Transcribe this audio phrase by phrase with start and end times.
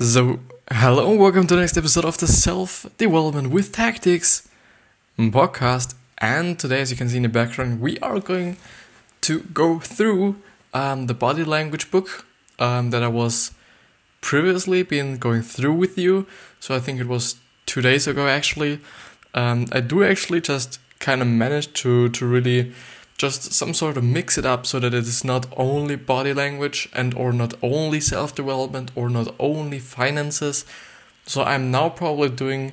[0.00, 0.38] So,
[0.70, 4.48] hello and welcome to the next episode of the Self Development with Tactics
[5.18, 5.96] podcast.
[6.18, 8.58] And today, as you can see in the background, we are going
[9.22, 10.36] to go through
[10.72, 12.24] um, the body language book
[12.60, 13.50] um, that I was
[14.20, 16.28] previously been going through with you.
[16.60, 17.34] So I think it was
[17.66, 18.78] two days ago actually.
[19.34, 22.72] Um, I do actually just kind of manage to to really
[23.18, 26.88] just some sort of mix it up so that it is not only body language
[26.94, 30.64] and or not only self development or not only finances.
[31.26, 32.72] So I'm now probably doing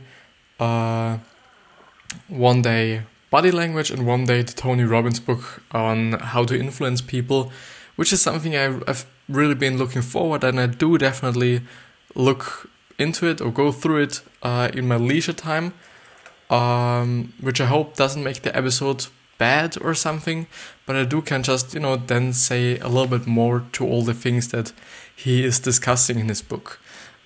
[0.59, 1.17] uh,
[2.27, 7.01] one day body language and one day the Tony Robbins book on how to influence
[7.01, 7.51] people,
[7.95, 11.61] which is something I, I've really been looking forward and I do definitely
[12.13, 15.73] look into it or go through it uh, in my leisure time,
[16.51, 19.07] um, which I hope doesn't make the episode
[19.37, 20.47] bad or something,
[20.85, 24.03] but I do can just, you know, then say a little bit more to all
[24.03, 24.71] the things that
[25.15, 26.79] he is discussing in his book.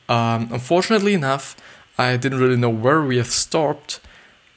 [0.07, 1.55] Um, unfortunately enough,
[1.97, 3.99] I didn't really know where we have stopped,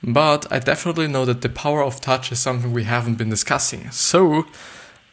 [0.02, 3.90] but I definitely know that the power of touch is something we haven't been discussing.
[3.90, 4.46] So,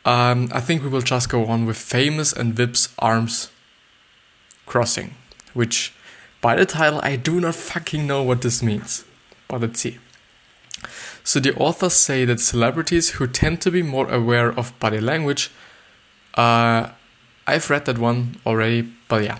[0.05, 3.51] um, I think we will just go on with famous and Vip's arms
[4.65, 5.15] crossing,
[5.53, 5.93] which
[6.41, 9.03] by the title I do not fucking know what this means.
[9.47, 9.97] But let's see.
[11.23, 15.51] So the authors say that celebrities who tend to be more aware of body language,
[16.35, 16.89] uh,
[17.47, 19.39] I've read that one already, but yeah,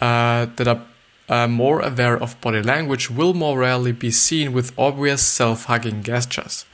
[0.00, 0.82] uh, that are
[1.28, 6.64] uh, more aware of body language will more rarely be seen with obvious self-hugging gestures,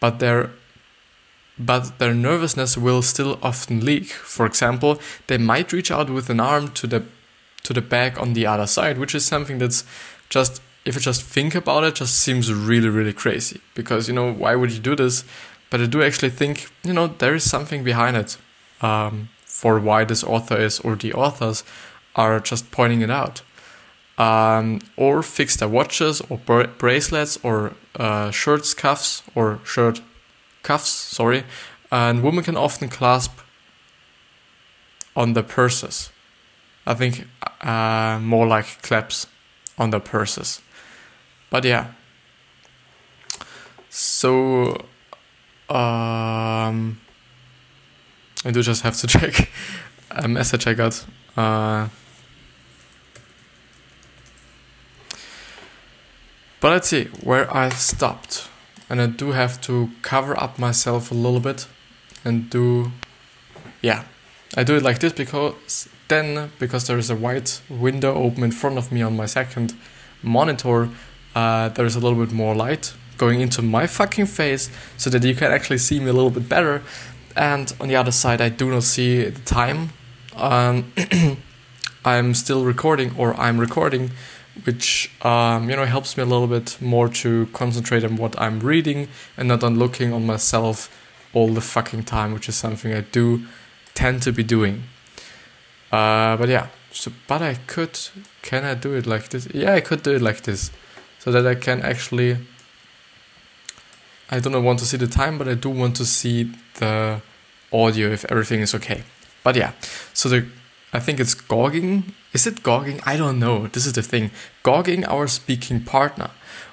[0.00, 0.50] but their
[1.56, 4.06] but their nervousness will still often leak.
[4.06, 4.98] For example,
[5.28, 7.04] they might reach out with an arm to the
[7.62, 9.84] to the back on the other side, which is something that's
[10.28, 13.60] just if you just think about it, just seems really, really crazy.
[13.74, 15.24] Because, you know, why would you do this?
[15.70, 18.36] But I do actually think, you know, there is something behind it
[18.80, 21.64] um, for why this author is, or the authors
[22.14, 23.42] are just pointing it out.
[24.16, 30.00] Um, or fix their watches, or bra- bracelets, or uh, shirts cuffs, or shirt
[30.62, 31.44] cuffs, sorry.
[31.90, 33.32] And women can often clasp
[35.16, 36.10] on their purses.
[36.86, 37.26] I think
[37.62, 39.26] uh, more like claps
[39.78, 40.60] on their purses.
[41.50, 41.92] But yeah.
[43.88, 44.86] So
[45.68, 47.00] um
[48.44, 49.50] I do just have to check
[50.10, 51.04] a message I got.
[51.36, 51.88] Uh,
[56.60, 58.48] but let's see where I stopped.
[58.90, 61.66] And I do have to cover up myself a little bit
[62.24, 62.92] and do
[63.80, 64.04] yeah.
[64.56, 68.52] I do it like this because then because there is a white window open in
[68.52, 69.74] front of me on my second
[70.22, 70.90] monitor
[71.34, 75.34] uh, there's a little bit more light going into my fucking face so that you
[75.34, 76.82] can actually see me a little bit better.
[77.36, 79.90] And on the other side, I do not see the time.
[80.36, 80.92] Um,
[82.04, 84.10] I'm still recording, or I'm recording,
[84.64, 88.60] which um, you know helps me a little bit more to concentrate on what I'm
[88.60, 90.90] reading and not on looking on myself
[91.32, 93.46] all the fucking time, which is something I do
[93.94, 94.84] tend to be doing.
[95.90, 97.98] Uh, but yeah, so but I could.
[98.42, 99.48] Can I do it like this?
[99.52, 100.70] Yeah, I could do it like this
[101.24, 102.36] so that I can actually
[104.30, 107.20] I don't want to see the time, but I do want to see the
[107.72, 109.02] audio if everything is okay.
[109.42, 109.72] But yeah,
[110.12, 110.46] so the
[110.92, 112.14] I think it's gogging.
[112.32, 113.00] Is it gogging?
[113.04, 113.66] I don't know.
[113.66, 114.30] This is the thing.
[114.62, 116.30] Gogging our speaking partner.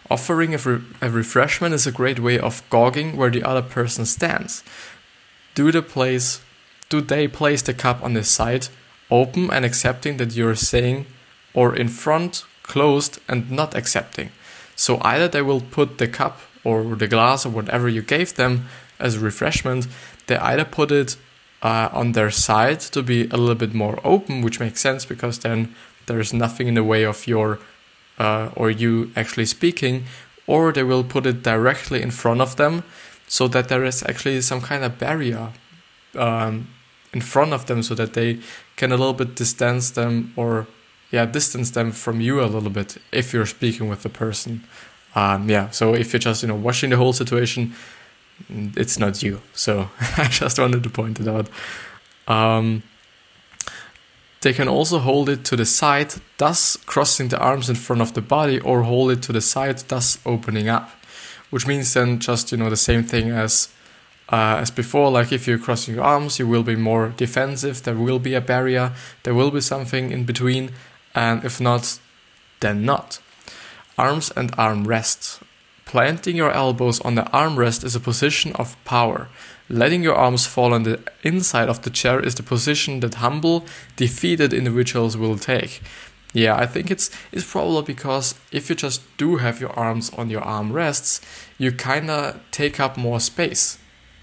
[0.10, 4.06] Offering a, re- a refreshment is a great way of gogging where the other person
[4.06, 4.64] stands.
[5.56, 6.42] Do the place
[6.90, 8.68] do they place the cup on the side,
[9.10, 11.06] open and accepting that you're saying,
[11.54, 14.30] or in front, closed and not accepting?
[14.82, 18.66] So either they will put the cup or the glass or whatever you gave them
[18.98, 19.88] as a refreshment,
[20.26, 21.18] they either put it
[21.62, 25.38] uh, on their side to be a little bit more open, which makes sense because
[25.38, 25.76] then
[26.08, 27.60] there's nothing in the way of your
[28.18, 30.06] uh, or you actually speaking,
[30.48, 32.84] or they will put it directly in front of them
[33.28, 35.50] so that there is actually some kind of barrier
[36.16, 36.68] um,
[37.14, 38.40] in front of them so that they
[38.78, 40.66] can a little bit distance them or
[41.12, 44.64] yeah distance them from you a little bit if you're speaking with the person.
[45.14, 47.74] Um, yeah so if you're just you know watching the whole situation
[48.50, 49.42] it's not you.
[49.54, 51.50] So i just wanted to point it out.
[52.28, 52.84] Um,
[54.42, 58.14] they can also hold it to the side thus crossing the arms in front of
[58.14, 60.90] the body or hold it to the side thus opening up
[61.52, 63.70] which means then just you know the same thing as
[64.30, 65.12] uh, as before.
[65.12, 67.84] Like if you're crossing your arms you will be more defensive.
[67.84, 68.94] There will be a barrier.
[69.24, 70.72] There will be something in between
[71.16, 72.00] and if not,
[72.60, 73.20] then not.
[73.98, 75.40] Arms and arm rests.
[75.86, 79.28] Planting your elbows on the armrest is a position of power.
[79.68, 83.66] Letting your arms fall on the inside of the chair is the position that humble,
[83.98, 85.82] defeated individuals will take.
[86.34, 90.30] Yeah, I think it's it's probably because if you just do have your arms on
[90.30, 91.20] your arm rests,
[91.58, 93.78] you kind of take up more space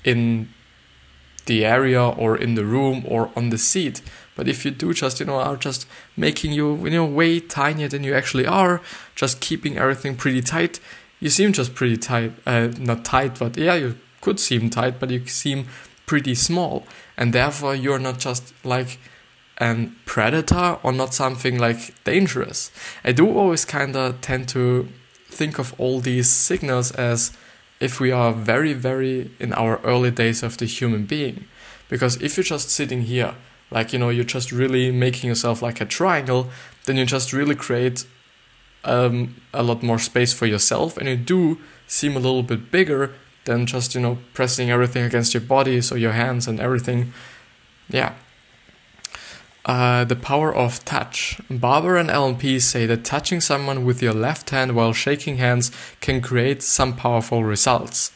[0.04, 0.48] in
[1.44, 4.00] the area or in the room or on the seat.
[4.38, 5.84] But if you do just, you know, are just
[6.16, 8.80] making you, you know, way tinier than you actually are,
[9.16, 10.78] just keeping everything pretty tight,
[11.18, 15.10] you seem just pretty tight, uh, not tight, but yeah, you could seem tight, but
[15.10, 15.66] you seem
[16.06, 16.86] pretty small.
[17.16, 19.00] And therefore, you're not just like
[19.60, 22.70] a predator or not something like dangerous.
[23.04, 24.88] I do always kind of tend to
[25.26, 27.36] think of all these signals as
[27.80, 31.46] if we are very, very in our early days of the human being.
[31.88, 33.34] Because if you're just sitting here,
[33.70, 36.48] like, you know, you're just really making yourself like a triangle,
[36.86, 38.06] then you just really create
[38.84, 43.12] um, a lot more space for yourself and you do seem a little bit bigger
[43.44, 47.12] than just, you know, pressing everything against your body, so your hands and everything.
[47.88, 48.14] Yeah.
[49.64, 51.40] Uh, the power of touch.
[51.50, 55.70] Barbara and Allan Pease say that touching someone with your left hand while shaking hands
[56.00, 58.12] can create some powerful results.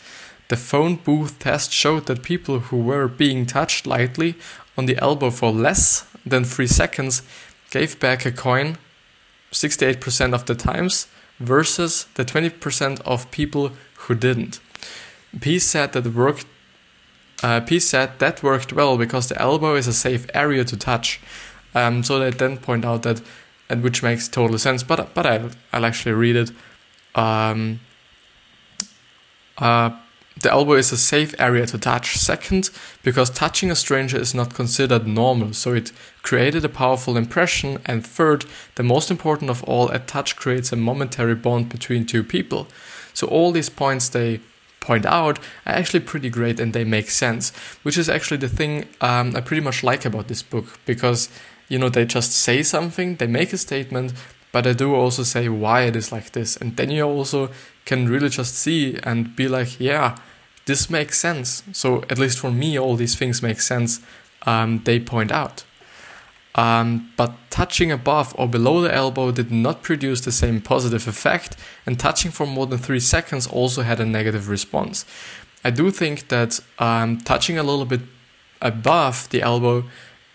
[0.49, 4.35] The phone booth test showed that people who were being touched lightly
[4.77, 7.23] on the elbow for less than 3 seconds
[7.71, 8.79] gave back a coin
[9.53, 11.07] 68% of the times
[11.39, 14.61] versus the 20% of people who didn't.
[15.41, 16.47] Pease said that worked
[17.43, 21.21] uh, Pease said that worked well because the elbow is a safe area to touch.
[21.75, 23.21] Um, so they then point out that,
[23.69, 24.83] and which makes total sense.
[24.85, 26.53] But but I'll, I'll actually read it.
[27.15, 27.81] Um,
[29.59, 29.91] uh,
[30.41, 32.17] the elbow is a safe area to touch.
[32.17, 32.71] Second,
[33.03, 35.93] because touching a stranger is not considered normal, so it
[36.23, 37.79] created a powerful impression.
[37.85, 38.47] And third,
[38.77, 42.67] the most important of all, a touch creates a momentary bond between two people.
[43.15, 44.41] So all these points they
[44.81, 47.53] point out are actually pretty great and they make sense,
[47.83, 51.29] which is actually the thing um, I pretty much like about this book because
[51.69, 54.13] you know they just say something, they make a statement,
[54.51, 57.51] but they do also say why it is like this, and then you also
[57.85, 60.17] can really just see and be like, yeah,
[60.67, 61.63] this makes sense.
[61.73, 64.01] So at least for me, all these things make sense.
[64.47, 65.65] Um, they point out.
[66.55, 71.57] Um, but touching above or below the elbow did not produce the same positive effect,
[71.87, 75.07] and touching for more than three seconds also had a negative response.
[75.65, 78.03] I do think that um, touching a little bit
[78.61, 79.85] above the elbow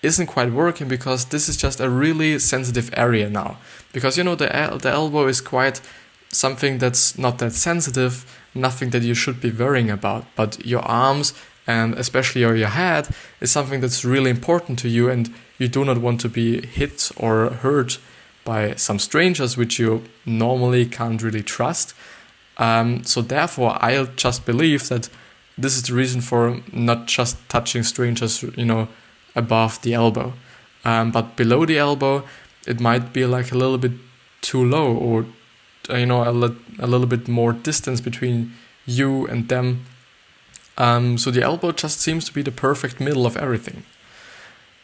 [0.02, 3.58] isn't quite working because this is just a really sensitive area now.
[3.94, 4.48] Because you know the
[4.82, 5.82] the elbow is quite
[6.38, 10.25] something that's not that sensitive, nothing that you should be worrying about.
[10.36, 11.34] But your arms
[11.66, 13.10] and especially your, head
[13.42, 17.12] is something that's really important to you and you do not want to be hit
[17.18, 18.00] or hurt
[18.45, 21.94] by some strangers which you normally can't really trust.
[22.57, 25.10] Um, so therefore, I just believe that
[25.57, 28.88] this is the reason for not just touching strangers, you know,
[29.36, 30.33] above the elbow,
[30.86, 32.24] um, but below the elbow,
[32.66, 33.92] it might be like a little bit
[34.42, 35.25] too low, or
[35.89, 38.54] you know, a, li- a little bit more distance between
[38.86, 39.86] you and them.
[40.78, 43.84] Um, so the elbow just seems to be the perfect middle of everything.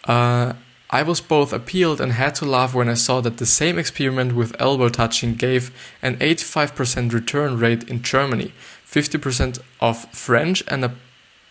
[0.05, 0.53] Uh,
[0.89, 4.35] I was both appealed and had to laugh when I saw that the same experiment
[4.35, 5.71] with elbow touching gave
[6.01, 8.53] an 85% return rate in Germany,
[8.85, 10.93] 50% of French, and a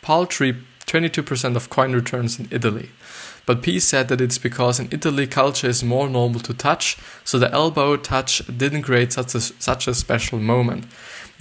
[0.01, 2.91] paltry 22% of coin returns in Italy.
[3.45, 7.39] But Pease said that it's because in Italy culture is more normal to touch, so
[7.39, 10.87] the elbow touch didn't create such a, such a special moment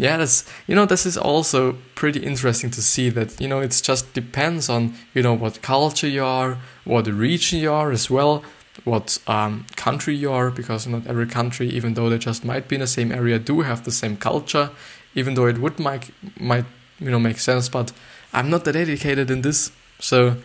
[0.01, 3.81] yeah, that's you know this is also pretty interesting to see that you know it's
[3.81, 8.43] just depends on you know what culture you are, what region you are as well,
[8.83, 12.77] what um, country you are, because not every country, even though they just might be
[12.77, 14.71] in the same area, do have the same culture,
[15.13, 16.65] even though it would might might
[16.99, 17.69] you know make sense.
[17.69, 17.91] But
[18.33, 20.37] I'm not that educated in this, so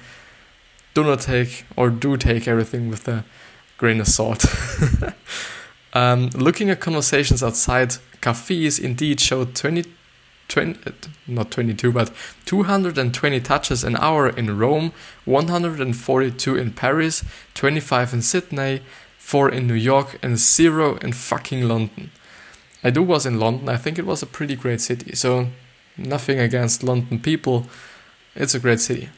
[0.97, 3.23] do not take or do take everything with a
[3.77, 4.47] grain of salt.
[5.93, 9.85] um, looking at conversations outside cafes indeed showed 20,
[10.49, 10.93] 20,
[11.27, 12.11] not 22, but
[12.47, 14.93] 220 touches an hour in Rome,
[15.27, 17.23] 142 in Paris,
[17.53, 18.81] 25 in Sydney,
[19.19, 22.11] 4 in New York, and 0 in fucking London.
[22.83, 25.49] I do was in London, I think it was a pretty great city, so
[25.99, 27.67] nothing against London people,
[28.35, 29.11] it's a great city.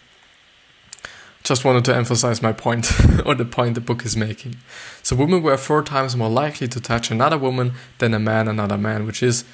[1.49, 2.93] Just wanted to emphasize my point,
[3.25, 4.57] or the point the book is making.
[5.03, 8.77] So, women were four times more likely to touch another woman than a man another
[8.77, 9.45] man, which is,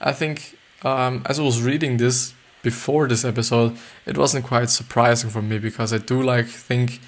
[0.00, 5.30] I think, um, as I was reading this before this episode, it wasn't quite surprising
[5.30, 7.00] for me because I do like think,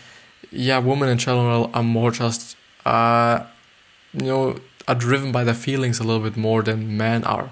[0.52, 3.46] yeah, women in general are more just, uh,
[4.12, 7.50] you know, are driven by their feelings a little bit more than men are.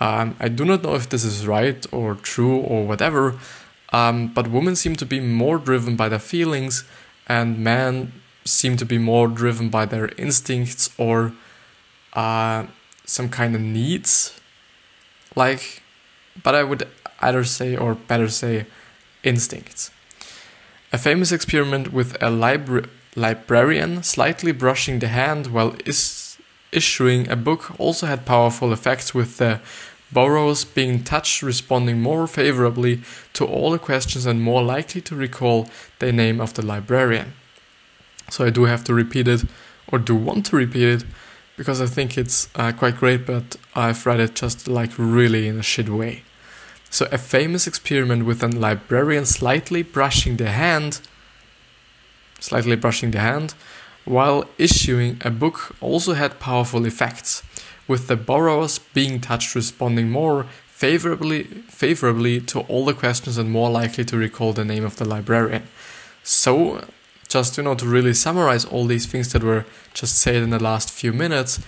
[0.00, 3.38] Um, I do not know if this is right or true or whatever,
[3.94, 6.84] um, but women seem to be more driven by their feelings,
[7.28, 8.12] and men
[8.44, 11.32] seem to be more driven by their instincts or
[12.14, 12.66] uh,
[13.04, 14.38] some kind of needs.
[15.36, 15.82] Like,
[16.42, 16.82] but I would
[17.20, 18.66] either say, or better say,
[19.22, 19.92] instincts.
[20.92, 26.36] A famous experiment with a libra- librarian slightly brushing the hand while is-
[26.72, 29.60] issuing a book also had powerful effects, with the
[30.14, 33.02] borrowers being touched responding more favorably
[33.34, 35.68] to all the questions and more likely to recall
[35.98, 37.34] the name of the librarian.
[38.30, 39.44] So I do have to repeat it,
[39.88, 41.04] or do want to repeat it,
[41.56, 45.58] because I think it's uh, quite great, but I've read it just like really in
[45.58, 46.22] a shit way.
[46.90, 51.00] So, a famous experiment with a librarian slightly brushing the hand,
[52.38, 53.54] slightly brushing the hand,
[54.04, 57.42] while issuing a book also had powerful effects,
[57.86, 63.70] with the borrowers being touched responding more favorably favorably to all the questions and more
[63.70, 65.62] likely to recall the name of the librarian.
[66.22, 66.84] So,
[67.28, 70.62] just you know to really summarize all these things that were just said in the
[70.62, 71.60] last few minutes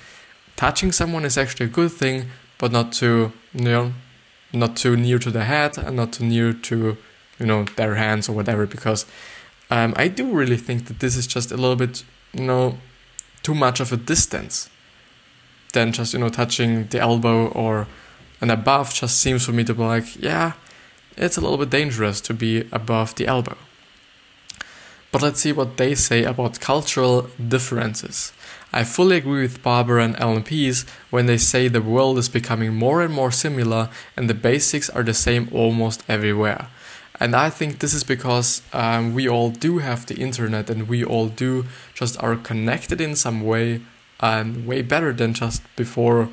[0.55, 2.27] touching someone is actually a good thing
[2.59, 3.93] but not too you know
[4.53, 6.97] not too near to the head and not too near to
[7.39, 9.07] you know their hands or whatever because
[9.71, 12.79] um, i do really think that this is just a little bit you know
[13.43, 14.71] too much of a distance
[15.77, 17.87] than just you know touching the elbow or
[18.41, 20.53] and above just seems for me to be like yeah
[21.17, 23.57] it's a little bit dangerous to be above the elbow
[25.17, 28.35] but let's see what they say about cultural differences.
[28.71, 32.75] I fully agree with Barbara and Allan Pease when they say the world is becoming
[32.75, 36.69] more and more similar and the basics are the same almost everywhere.
[37.19, 41.03] And I think this is because um, we all do have the internet and we
[41.03, 41.65] all do
[41.95, 43.81] just are connected in some way
[44.21, 46.29] and way better than just before,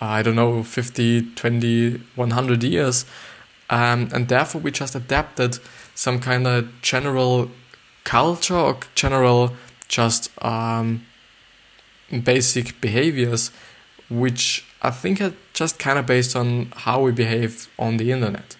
[0.00, 3.04] I don't know, 50, 20, 100 years.
[3.68, 5.58] Um, and therefore, we just adapted
[5.94, 7.50] some kind of general
[8.04, 9.52] culture or general
[9.88, 11.04] just um,
[12.24, 13.50] basic behaviors,
[14.08, 18.56] which I think are just kind of based on how we behave on the internet.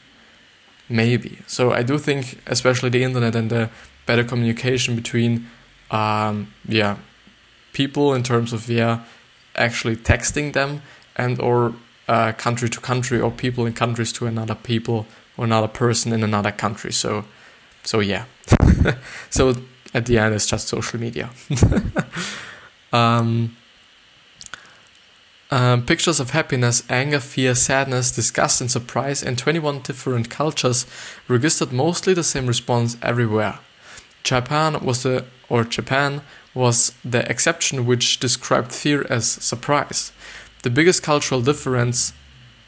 [0.88, 1.38] Maybe.
[1.46, 3.70] So I do think, especially the internet and the
[4.06, 5.48] better communication between,
[5.90, 6.96] um, yeah,
[7.76, 9.00] people in terms of yeah,
[9.54, 10.80] actually texting them
[11.14, 11.74] and or
[12.08, 15.06] uh, country to country or people in countries to another people
[15.36, 16.92] or another person in another country.
[16.92, 17.24] So,
[17.84, 18.24] so yeah.
[19.30, 19.54] so
[19.92, 21.28] at the end, it's just social media.
[22.92, 23.54] um,
[25.50, 30.86] um, pictures of happiness, anger, fear, sadness, disgust, and surprise in 21 different cultures
[31.28, 33.58] registered mostly the same response everywhere.
[34.22, 36.22] Japan was the or Japan
[36.56, 40.10] was the exception which described fear as surprise.
[40.62, 42.14] The biggest cultural difference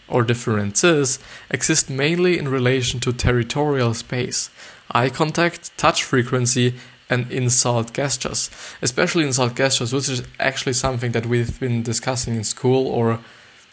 [0.08, 1.18] or differences
[1.50, 4.50] exist mainly in relation to territorial space
[4.90, 6.74] eye contact, touch frequency,
[7.10, 12.44] and insult gestures, especially insult gestures, which is actually something that we've been discussing in
[12.44, 13.18] school, or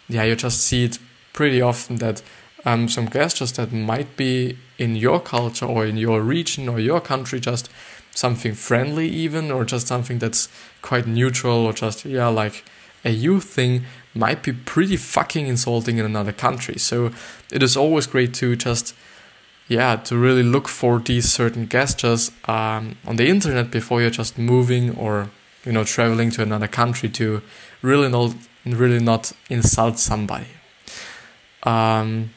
[0.09, 0.99] yeah, you just see it
[1.33, 2.21] pretty often that
[2.65, 6.99] um, some gestures that might be in your culture or in your region or your
[6.99, 7.69] country just
[8.15, 10.49] something friendly, even, or just something that's
[10.81, 12.63] quite neutral, or just yeah, like
[13.03, 16.79] a you thing might be pretty fucking insulting in another country.
[16.79, 17.11] So
[17.51, 18.95] it is always great to just
[19.67, 24.37] yeah to really look for these certain gestures um, on the internet before you're just
[24.37, 25.29] moving or
[25.65, 27.41] you know traveling to another country to
[27.81, 30.45] really not really not insult somebody
[31.63, 32.29] um,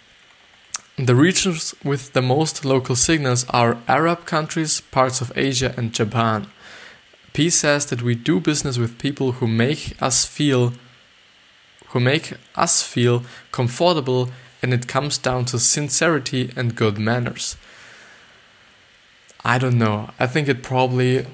[1.07, 6.49] the regions with the most local signals are Arab countries, parts of Asia, and Japan.
[7.33, 10.73] Pease says that we do business with people who make us feel
[11.91, 14.29] who make us feel comfortable
[14.61, 17.57] and it comes down to sincerity and good manners.
[19.45, 20.11] I don't know.
[20.19, 21.25] I think it probably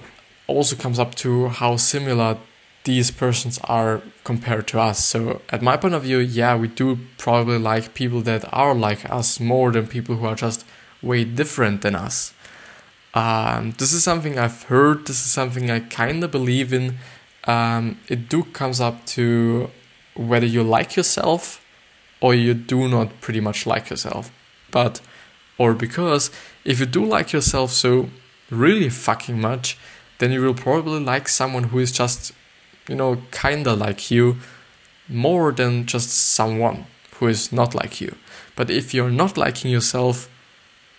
[0.47, 2.37] also comes up to how similar
[2.85, 5.05] these persons are compared to us.
[5.05, 9.11] So, at my point of view, yeah, we do probably like people that are like
[9.11, 10.64] us more than people who are just
[11.03, 12.33] way different than us.
[13.14, 15.07] Um, this is something I've heard.
[15.07, 16.99] This is something I kind of believe in.
[17.45, 19.71] Um, it do comes up to
[20.14, 21.64] whether you like yourself
[22.21, 24.33] or you do not pretty much like yourself.
[24.71, 25.00] But,
[25.59, 26.31] or because
[26.64, 28.09] if you do like yourself so
[28.50, 29.79] really fucking much,
[30.19, 32.33] then you will probably like someone who is just,
[32.88, 34.37] you know, kinda like you
[35.09, 36.87] more than just someone
[37.17, 38.17] who is not like you.
[38.57, 40.29] But if you're not liking yourself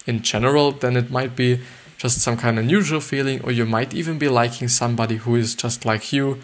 [0.06, 1.60] in general, then it might be
[1.98, 5.56] just some kind of neutral feeling, or you might even be liking somebody who is
[5.56, 6.39] just like you,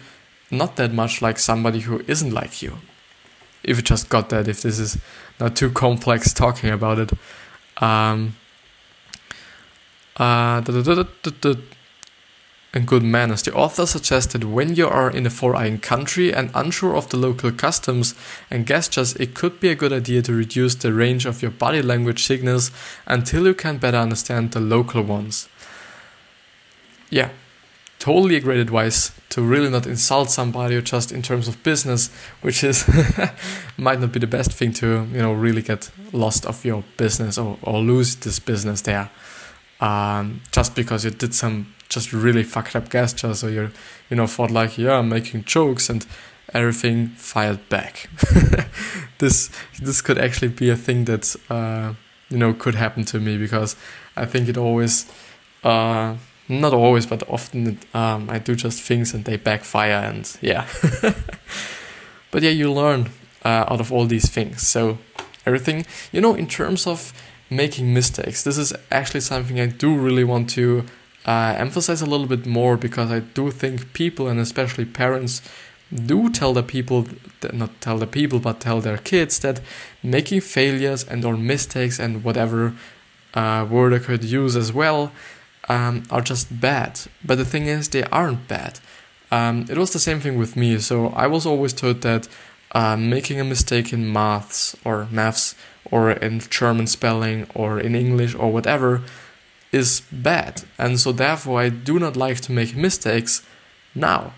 [0.50, 2.78] not that much like somebody who isn't like you
[3.64, 4.98] if you just got that, if this is
[5.38, 7.12] not too complex talking about it.
[7.78, 8.36] Um,
[10.16, 10.60] uh,
[12.74, 13.42] and good manners.
[13.42, 17.18] The author suggests that when you are in a foreign country and unsure of the
[17.18, 18.14] local customs
[18.50, 21.82] and gestures, it could be a good idea to reduce the range of your body
[21.82, 22.70] language signals
[23.06, 25.48] until you can better understand the local ones.
[27.10, 27.30] Yeah,
[27.98, 32.10] totally a great advice to really not insult somebody or just in terms of business,
[32.40, 32.84] which is
[33.76, 37.38] might not be the best thing to you know really get lost of your business
[37.38, 39.10] or, or lose this business there.
[39.82, 43.70] Um, just because you did some just really fucked up gestures so you
[44.08, 46.06] you know thought like yeah I'm making jokes and
[46.54, 48.08] everything fired back.
[49.18, 51.94] This this could actually be a thing that uh,
[52.28, 53.76] you know could happen to me because
[54.16, 55.06] I think it always
[55.62, 56.16] uh,
[56.48, 60.66] not always but often um, I do just things and they backfire and yeah.
[62.32, 63.10] But yeah you learn
[63.44, 64.66] uh, out of all these things.
[64.66, 64.98] So
[65.46, 67.12] everything you know in terms of
[67.56, 68.42] making mistakes.
[68.42, 70.84] This is actually something I do really want to
[71.26, 75.42] uh, emphasize a little bit more because I do think people and especially parents
[75.92, 77.06] do tell the people
[77.52, 79.60] not tell the people but tell their kids that
[80.02, 82.72] making failures and or mistakes and whatever
[83.34, 85.12] uh, word I could use as well
[85.68, 87.00] um, are just bad.
[87.24, 88.80] But the thing is they aren't bad.
[89.30, 90.78] Um, it was the same thing with me.
[90.78, 92.28] So I was always told that
[92.72, 95.54] uh, making a mistake in maths or maths
[95.90, 99.02] or in German spelling or in English or whatever
[99.72, 103.42] is bad, and so therefore I do not like to make mistakes
[103.94, 104.32] now,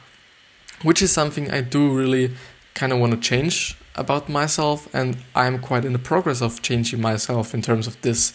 [0.83, 2.35] which is something I do really
[2.75, 7.01] kind of want to change about myself, and I'm quite in the progress of changing
[7.01, 8.33] myself in terms of this.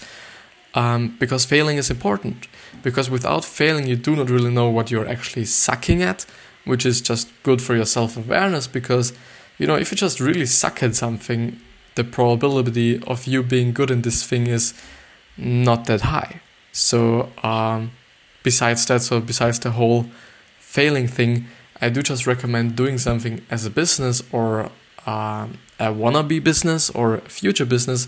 [0.75, 2.47] Um, because failing is important.
[2.83, 6.25] Because without failing, you do not really know what you're actually sucking at,
[6.63, 8.67] which is just good for your self awareness.
[8.67, 9.11] Because,
[9.59, 11.59] you know, if you just really suck at something,
[11.95, 14.73] the probability of you being good in this thing is
[15.37, 16.41] not that high.
[16.71, 17.91] So um,
[18.41, 20.05] besides that, so besides the whole
[20.59, 21.45] failing thing,
[21.81, 24.71] I do just recommend doing something as a business or
[25.05, 25.47] uh,
[25.79, 28.07] a wannabe business or future business,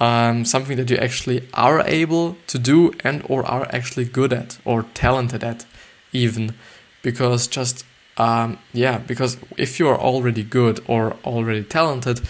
[0.00, 4.58] um, something that you actually are able to do and or are actually good at
[4.64, 5.66] or talented at,
[6.12, 6.54] even
[7.02, 7.84] because just
[8.18, 12.20] um, yeah, because if you are already good or already talented,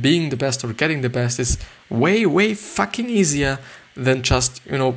[0.00, 3.58] being the best or getting the best is way way fucking easier
[3.94, 4.96] than just you know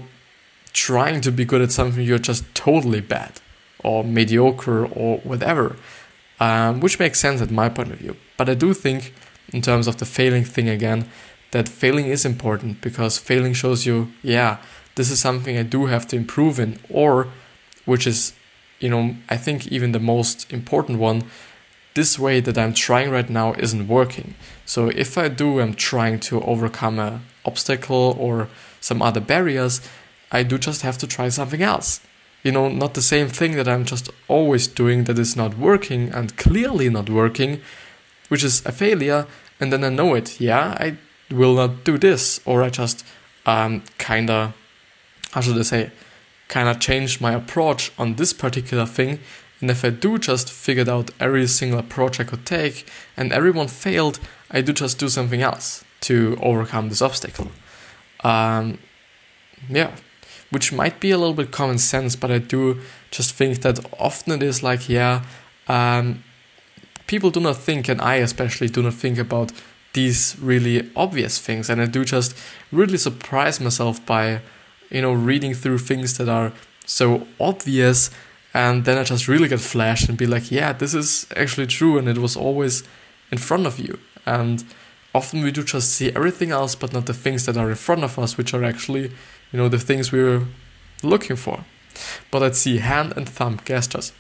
[0.73, 3.39] trying to be good at something you're just totally bad
[3.83, 5.75] or mediocre or whatever,
[6.39, 8.15] um, which makes sense at my point of view.
[8.37, 9.13] But I do think,
[9.53, 11.09] in terms of the failing thing again,
[11.51, 14.57] that failing is important because failing shows you, yeah,
[14.95, 17.27] this is something I do have to improve in, or
[17.85, 18.33] which is,
[18.79, 21.23] you know, I think even the most important one,
[21.95, 24.35] this way that I'm trying right now isn't working.
[24.65, 28.47] So if I do, I'm trying to overcome a obstacle or
[28.79, 29.81] some other barriers,
[30.31, 31.99] I do just have to try something else.
[32.43, 36.09] You know, not the same thing that I'm just always doing that is not working
[36.09, 37.61] and clearly not working,
[38.29, 39.27] which is a failure,
[39.59, 40.39] and then I know it.
[40.39, 40.97] Yeah, I
[41.29, 43.05] will not do this, or I just
[43.45, 44.53] um, kinda,
[45.31, 45.91] how should I say,
[46.49, 49.19] kinda changed my approach on this particular thing.
[49.61, 53.67] And if I do just figured out every single approach I could take and everyone
[53.67, 54.19] failed,
[54.51, 57.51] I do just do something else to overcome this obstacle.
[58.23, 58.79] Um,
[59.69, 59.91] yeah,
[60.49, 62.81] which might be a little bit common sense, but I do
[63.11, 65.23] just think that often it is like, yeah,
[65.67, 66.23] um,
[67.07, 69.51] people do not think, and I especially do not think about
[69.93, 72.35] these really obvious things, and I do just
[72.71, 74.41] really surprise myself by,
[74.89, 76.51] you know, reading through things that are
[76.85, 78.09] so obvious,
[78.53, 81.97] and then I just really get flashed and be like, yeah, this is actually true,
[81.97, 82.83] and it was always
[83.31, 84.63] in front of you, and
[85.13, 88.03] often we do just see everything else, but not the things that are in front
[88.03, 89.11] of us, which are actually
[89.51, 90.45] you know, the things we're
[91.03, 91.65] looking for.
[92.31, 94.13] But let's see, hand and thumb gestures.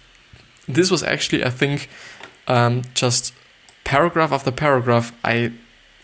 [0.67, 1.89] This was actually, I think,
[2.47, 3.33] um, just
[3.83, 5.13] paragraph after paragraph.
[5.23, 5.53] I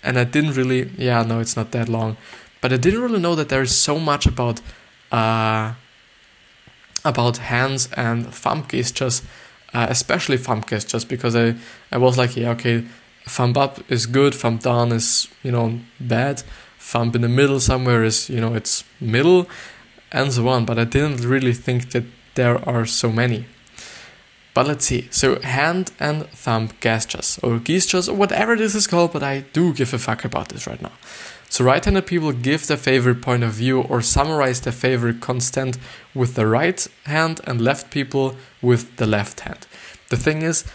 [0.04, 2.17] and I didn't really, yeah, no, it's not that long,
[2.62, 4.62] but I didn't really know that there is so much about
[5.12, 5.74] uh,
[7.04, 9.22] about hands and thumb gestures,
[9.74, 11.56] uh, especially thumb gestures, because I
[11.91, 12.86] I was like, yeah, okay,
[13.26, 16.44] thumb up is good, thumb down is you know bad
[16.86, 19.48] thumb in the middle somewhere is, you know, it's middle
[20.12, 20.65] and so on.
[20.65, 22.04] But I didn't really think that
[22.36, 23.46] there are so many.
[24.54, 25.08] But let's see.
[25.12, 29.74] So hand and thumb gestures or gestures or whatever this is called, but I do
[29.74, 30.94] give a fuck about this right now.
[31.50, 35.78] So right-handed people give their favorite point of view or summarize their favorite constant
[36.14, 39.68] with the right hand and left people with the left hand.
[40.10, 40.66] The thing is,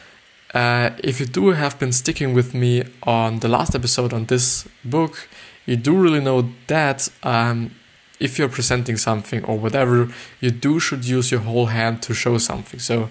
[0.55, 4.67] uh, if you do have been sticking with me on the last episode on this
[4.85, 5.29] book,
[5.67, 7.73] you do really know that um,
[8.19, 10.09] if you're presenting something or whatever,
[10.41, 12.81] you do should use your whole hand to show something.
[12.81, 13.11] So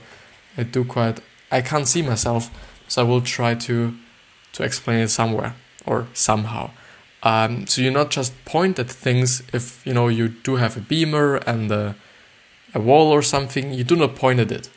[0.58, 2.52] I do quite I can't see myself,
[2.88, 3.95] so I will try to
[4.54, 6.72] to explain it somewhere or somehow.
[7.21, 10.79] Um, so you not just point at things if you know you do have a
[10.79, 11.95] beamer and a,
[12.73, 14.69] a wall or something, you do not point at it.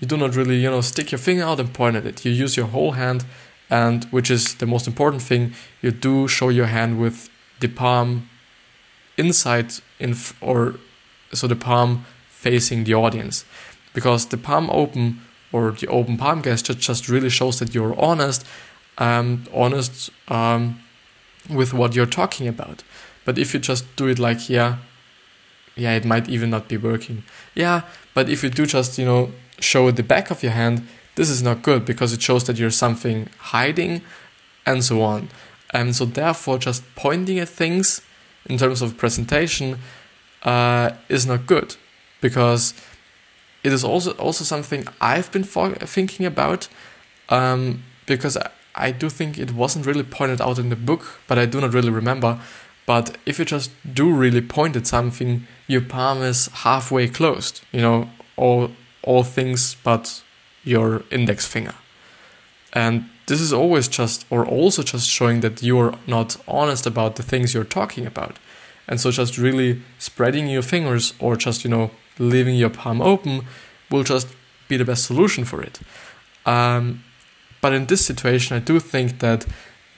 [0.00, 2.24] You do not really, you know, stick your finger out and point at it.
[2.24, 3.24] You use your whole hand
[3.70, 7.28] and which is the most important thing, you do show your hand with
[7.60, 8.28] the palm
[9.16, 10.76] inside in or
[11.32, 13.44] so the palm facing the audience
[13.94, 15.20] because the palm open
[15.52, 18.46] or the open palm gesture just really shows that you're honest
[18.98, 20.78] um, honest um,
[21.48, 22.82] with what you're talking about.
[23.24, 24.78] But if you just do it like yeah
[25.74, 27.24] yeah it might even not be working.
[27.54, 27.82] Yeah
[28.14, 31.42] but if you do just you know show the back of your hand this is
[31.42, 34.02] not good because it shows that you're something hiding
[34.66, 35.28] and so on.
[35.70, 38.02] And so therefore just pointing at things
[38.44, 39.78] in terms of presentation
[40.42, 41.76] uh, is not good
[42.20, 42.74] because
[43.64, 46.68] it is also also something I've been thinking about
[47.28, 48.38] um, because
[48.76, 51.74] I, do think it wasn't really pointed out in the book, but I do not
[51.74, 52.38] really remember.
[52.86, 57.62] But if you just do really point at something, your palm is halfway closed.
[57.72, 58.70] You know, all
[59.02, 60.22] all things but
[60.64, 61.74] your index finger.
[62.72, 67.22] And this is always just, or also just showing that you're not honest about the
[67.22, 68.38] things you're talking about.
[68.88, 73.46] And so just really spreading your fingers or just, you know, leaving your palm open
[73.90, 74.28] will just
[74.68, 75.80] be the best solution for it.
[76.44, 77.02] Um,
[77.66, 79.44] but in this situation, I do think that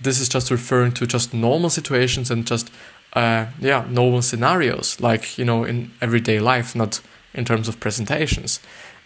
[0.00, 2.70] this is just referring to just normal situations and just,
[3.12, 7.02] uh, yeah, normal scenarios, like, you know, in everyday life, not
[7.34, 8.60] in terms of presentations.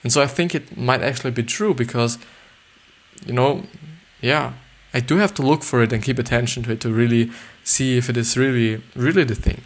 [0.04, 2.18] And so I think it might actually be true because,
[3.26, 3.64] you know,
[4.20, 4.52] yeah,
[4.94, 7.32] I do have to look for it and keep attention to it to really
[7.64, 9.62] see if it is really, really the thing.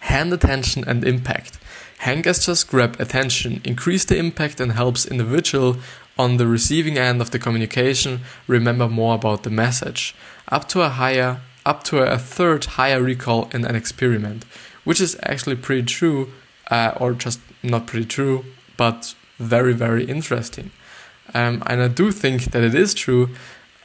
[0.00, 1.58] Hand attention and impact.
[2.00, 5.78] Hand gestures grab attention, increase the impact, and helps individual
[6.18, 10.14] on the receiving end of the communication remember more about the message,
[10.48, 14.44] up to a higher, up to a third higher recall in an experiment,
[14.84, 16.30] which is actually pretty true,
[16.70, 18.44] uh, or just not pretty true,
[18.76, 20.70] but very very interesting.
[21.34, 23.30] Um, and I do think that it is true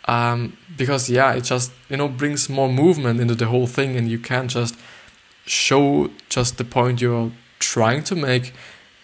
[0.05, 4.09] um, because yeah, it just you know brings more movement into the whole thing, and
[4.09, 4.75] you can't just
[5.45, 8.53] show just the point you're trying to make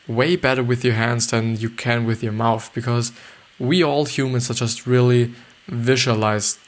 [0.07, 3.11] way better with your hands than you can with your mouth because
[3.59, 5.33] we all humans are just really
[5.67, 6.59] visualized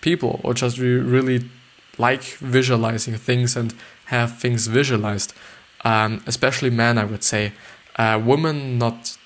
[0.00, 1.50] people or just we really
[1.98, 3.74] like visualizing things and
[4.06, 5.34] have things visualized.
[5.82, 7.52] Um, especially men i would say.
[7.96, 9.16] Uh, women not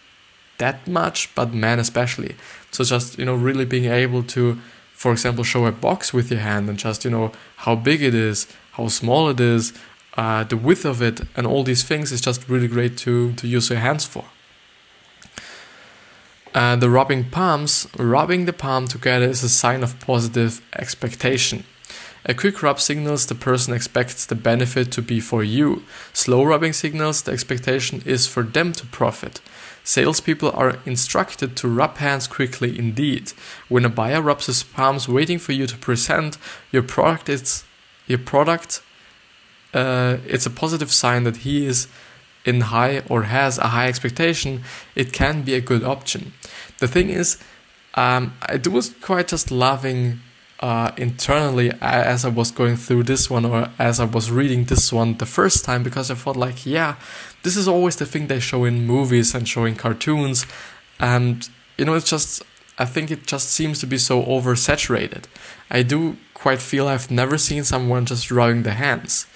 [0.58, 2.36] that much but men especially.
[2.70, 4.58] So just you know really being able to
[4.92, 8.14] for example show a box with your hand and just you know how big it
[8.14, 9.72] is how small it is
[10.14, 13.46] uh, the width of it and all these things is just really great to, to
[13.46, 14.24] use your hands for.
[16.54, 21.64] Uh, the rubbing palms, rubbing the palm together is a sign of positive expectation.
[22.26, 25.82] A quick rub signals the person expects the benefit to be for you.
[26.12, 29.40] Slow rubbing signals the expectation is for them to profit.
[29.82, 33.32] Salespeople are instructed to rub hands quickly indeed.
[33.68, 36.38] When a buyer rubs his palms waiting for you to present
[36.72, 37.64] your product, it's
[38.06, 38.80] your product
[39.74, 41.88] uh, it's a positive sign that he is
[42.44, 44.62] in high or has a high expectation,
[44.94, 46.32] it can be a good option.
[46.78, 47.38] The thing is,
[47.94, 50.20] um, I was quite just laughing
[50.60, 54.92] uh, internally as I was going through this one or as I was reading this
[54.92, 56.96] one the first time because I thought like, yeah,
[57.42, 60.46] this is always the thing they show in movies and showing cartoons,
[60.98, 62.42] and you know, it's just
[62.78, 65.24] I think it just seems to be so oversaturated.
[65.70, 69.26] I do quite feel I've never seen someone just rubbing their hands.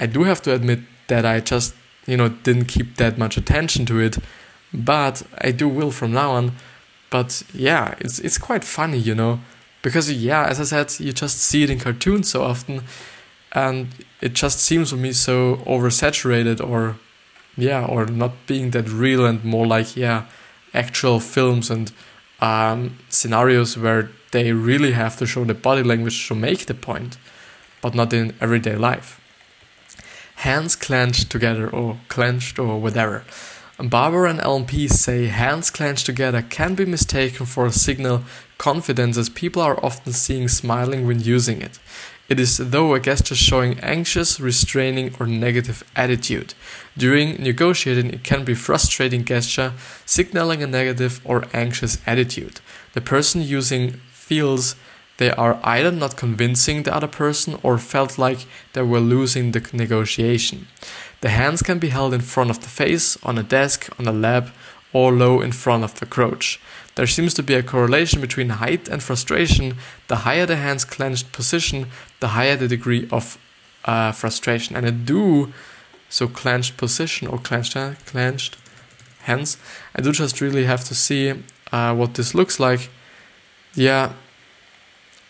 [0.00, 1.74] I do have to admit that I just,
[2.06, 4.18] you know, didn't keep that much attention to it,
[4.72, 6.52] but I do will from now on.
[7.10, 9.40] But yeah, it's it's quite funny, you know,
[9.82, 12.82] because yeah, as I said, you just see it in cartoons so often,
[13.52, 13.88] and
[14.20, 16.96] it just seems to me so oversaturated or
[17.56, 20.26] yeah, or not being that real and more like yeah,
[20.74, 21.92] actual films and
[22.40, 27.16] um, scenarios where they really have to show the body language to make the point,
[27.80, 29.17] but not in everyday life
[30.38, 33.24] hands clenched together or clenched or whatever.
[33.78, 38.22] Barbara and Allan Pease say hands clenched together can be mistaken for a signal
[38.56, 41.78] confidence as people are often seen smiling when using it.
[42.28, 46.54] It is though a gesture showing anxious, restraining, or negative attitude.
[46.96, 49.72] During negotiating, it can be frustrating gesture,
[50.04, 52.60] signaling a negative or anxious attitude.
[52.92, 54.76] The person using feels
[55.18, 59.68] they are either not convincing the other person or felt like they were losing the
[59.72, 60.68] negotiation.
[61.20, 64.12] The hands can be held in front of the face, on a desk, on a
[64.12, 64.48] lap,
[64.92, 66.60] or low in front of the crotch.
[66.94, 69.76] There seems to be a correlation between height and frustration.
[70.06, 71.88] The higher the hand's clenched position,
[72.20, 73.38] the higher the degree of
[73.84, 74.76] uh, frustration.
[74.76, 75.52] And I do
[76.08, 77.76] so clenched position or clenched
[78.06, 78.56] clenched
[79.22, 79.58] hands.
[79.94, 81.34] I do just really have to see
[81.72, 82.88] uh, what this looks like.
[83.74, 84.12] Yeah,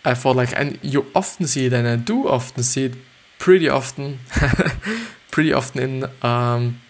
[0.05, 2.95] I thought like, and you often see it, and I do often see it
[3.39, 4.21] pretty often,
[5.31, 6.81] pretty often in um,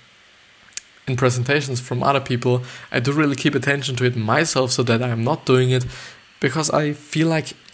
[1.07, 2.63] in presentations from other people.
[2.93, 5.87] I do really keep attention to it myself so that I'm not doing it
[6.41, 7.55] because I feel like,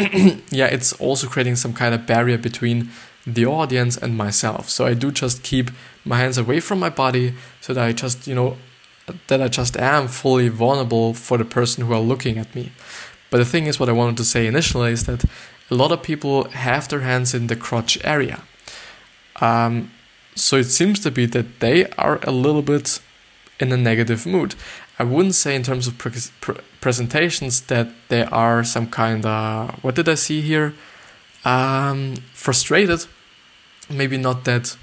[0.51, 2.91] yeah, it's also creating some kind of barrier between
[3.27, 4.69] the audience and myself.
[4.69, 5.71] So I do just keep
[6.05, 8.57] my hands away from my body so that I just, you know,
[9.27, 12.73] that I just am fully vulnerable for the person who are looking at me.
[13.31, 15.25] But the thing is, what I wanted to say initially is that
[15.71, 18.43] a lot of people have their hands in the crotch area.
[19.41, 19.91] Um,
[20.35, 23.01] so it seems to be that they are a little bit
[23.61, 24.55] in a negative mood.
[24.99, 29.83] I wouldn't say in terms of pre- pre- presentations that they are some kind of
[29.83, 30.75] what did I see here?
[31.45, 33.07] Um, frustrated,
[33.91, 34.77] maybe not that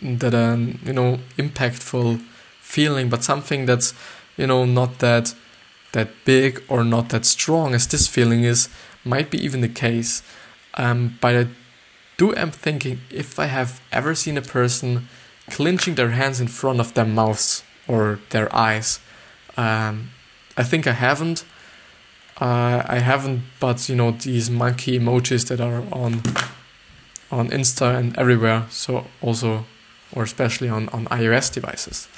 [0.00, 2.22] that um, you know impactful
[2.60, 3.92] feeling, but something that's
[4.36, 5.34] you know not that
[5.96, 8.68] that big or not that strong as this feeling is
[9.02, 10.22] might be even the case.
[10.74, 11.46] Um, but I
[12.18, 15.08] do am thinking if I have ever seen a person
[15.48, 19.00] clenching their hands in front of their mouths or their eyes.
[19.56, 20.10] Um,
[20.56, 21.44] I think I haven't.
[22.38, 26.20] Uh, I haven't, but you know these monkey emojis that are on
[27.30, 28.66] on Insta and everywhere.
[28.68, 29.64] So also,
[30.12, 32.08] or especially on on iOS devices.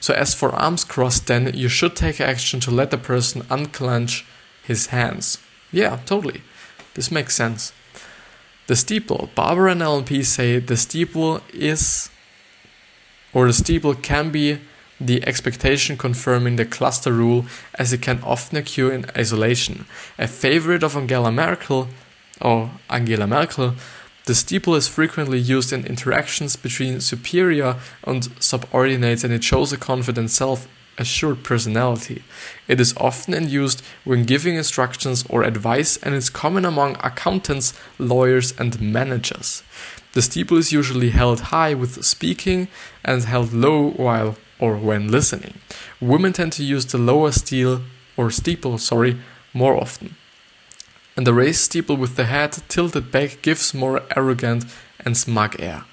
[0.00, 4.24] So as for arms crossed, then you should take action to let the person unclench
[4.64, 5.38] his hands.
[5.70, 6.42] Yeah, totally.
[6.94, 7.72] This makes sense.
[8.66, 9.30] The steeple.
[9.34, 12.10] Barbara and Allan Pease say the steeple is,
[13.32, 14.58] or the steeple can be
[15.00, 19.86] the expectation confirming the cluster rule as it can often occur in isolation.
[20.18, 21.88] A favorite of Angela Merkel,
[22.40, 23.74] or Angela Merkel,
[24.30, 29.76] the steeple is frequently used in interactions between superior and subordinates and it shows a
[29.76, 32.22] confident self assured personality.
[32.68, 38.54] It is often used when giving instructions or advice and is common among accountants, lawyers,
[38.56, 39.64] and managers.
[40.12, 42.68] The steeple is usually held high with speaking
[43.04, 45.54] and held low while or when listening.
[46.00, 47.82] Women tend to use the lower steel
[48.16, 49.18] or steeple, sorry,
[49.52, 50.14] more often.
[51.16, 54.64] And the raised steeple with the head tilted back gives more arrogant
[55.04, 55.84] and smug air.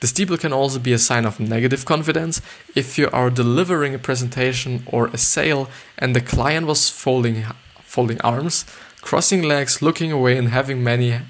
[0.00, 2.40] The steeple can also be a sign of negative confidence.
[2.76, 7.44] If you are delivering a presentation or a sale and the client was folding
[7.82, 8.64] folding arms,
[9.00, 11.20] crossing legs, looking away and having many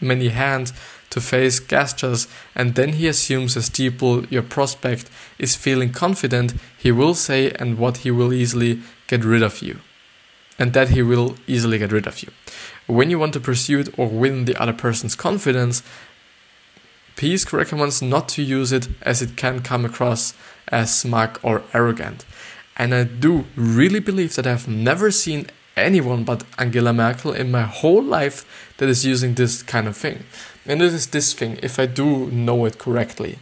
[0.00, 0.72] many hand
[1.10, 6.92] to face gestures and then he assumes a steeple your prospect is feeling confident he
[6.92, 9.80] will say and what he will easily get rid of you.
[10.58, 12.30] And that he will easily get rid of you
[12.86, 15.82] when you want to pursue it or win the other person's confidence
[17.16, 20.34] Pease recommends not to use it as it can come across
[20.68, 22.26] as smug or arrogant.
[22.76, 25.46] And I do really believe that I've never seen
[25.78, 30.24] anyone but Angela Merkel in my whole life that is using this kind of thing.
[30.66, 33.38] And it is this thing, if I do know it correctly.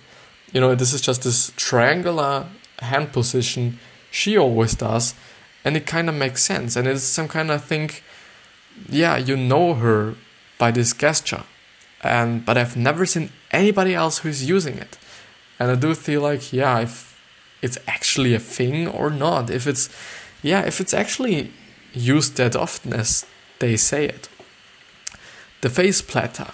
[0.53, 2.47] You know, this is just this triangular
[2.79, 5.15] hand position she always does,
[5.65, 6.77] and it kind of makes sense.
[6.77, 8.05] And it's some kind of think,
[8.89, 10.15] yeah, you know her
[10.59, 11.45] by this gesture.
[12.03, 14.99] And but I've never seen anybody else who's using it.
[15.59, 17.19] And I do feel like, yeah, if
[17.63, 19.89] it's actually a thing or not, if it's
[20.43, 21.53] yeah, if it's actually
[21.93, 23.25] used that often as
[23.61, 24.29] they say it.
[25.63, 26.51] The face platter.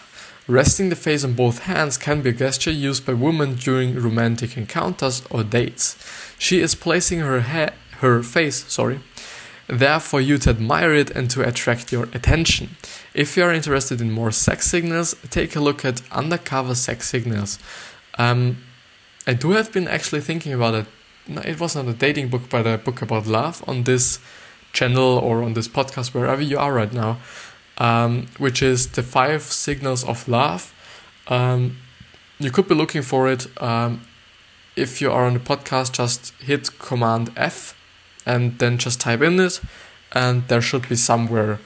[0.47, 4.57] Resting the face on both hands can be a gesture used by women during romantic
[4.57, 5.97] encounters or dates.
[6.39, 9.01] She is placing her head, her face, sorry,
[9.71, 12.77] there for you to admire it and to attract your attention.
[13.15, 17.59] If you are interested in more sex signals, take a look at Undercover Sex Signals.
[18.19, 18.59] Um,
[19.27, 20.87] I do have been actually thinking about it.
[21.29, 24.19] No, it was not a dating book, but a book about love on this
[24.73, 27.19] channel or on this podcast, wherever you are right now
[27.81, 30.73] um, which is the five signals of love.
[31.27, 31.79] Um,
[32.39, 33.47] you could be looking for it.
[33.61, 34.03] Um,
[34.77, 37.75] if you are on the podcast, just hit Command F
[38.27, 39.61] and then just type in it,
[40.13, 41.59] and there should be somewhere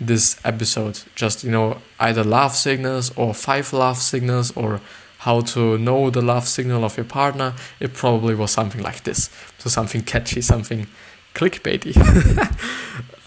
[0.00, 1.00] this episode.
[1.14, 4.80] Just you know, either love signals or five love signals or
[5.18, 7.54] how to know the love signal of your partner.
[7.80, 9.30] It probably was something like this.
[9.58, 10.86] So something catchy, something
[11.34, 11.96] clickbaity.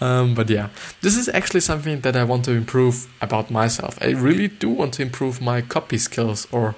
[0.00, 0.68] um, but yeah,
[1.02, 3.98] this is actually something that I want to improve about myself.
[4.00, 6.74] I really do want to improve my copy skills or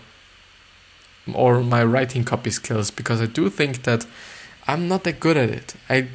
[1.32, 4.06] or my writing copy skills because I do think that
[4.66, 5.74] I'm not that good at it.
[5.88, 6.08] I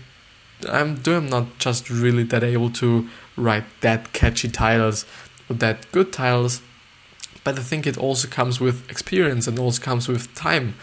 [0.67, 3.07] I'm doing not just really that able to
[3.37, 5.05] write that catchy titles
[5.49, 6.61] or that good titles,
[7.43, 10.75] but I think it also comes with experience and also comes with time.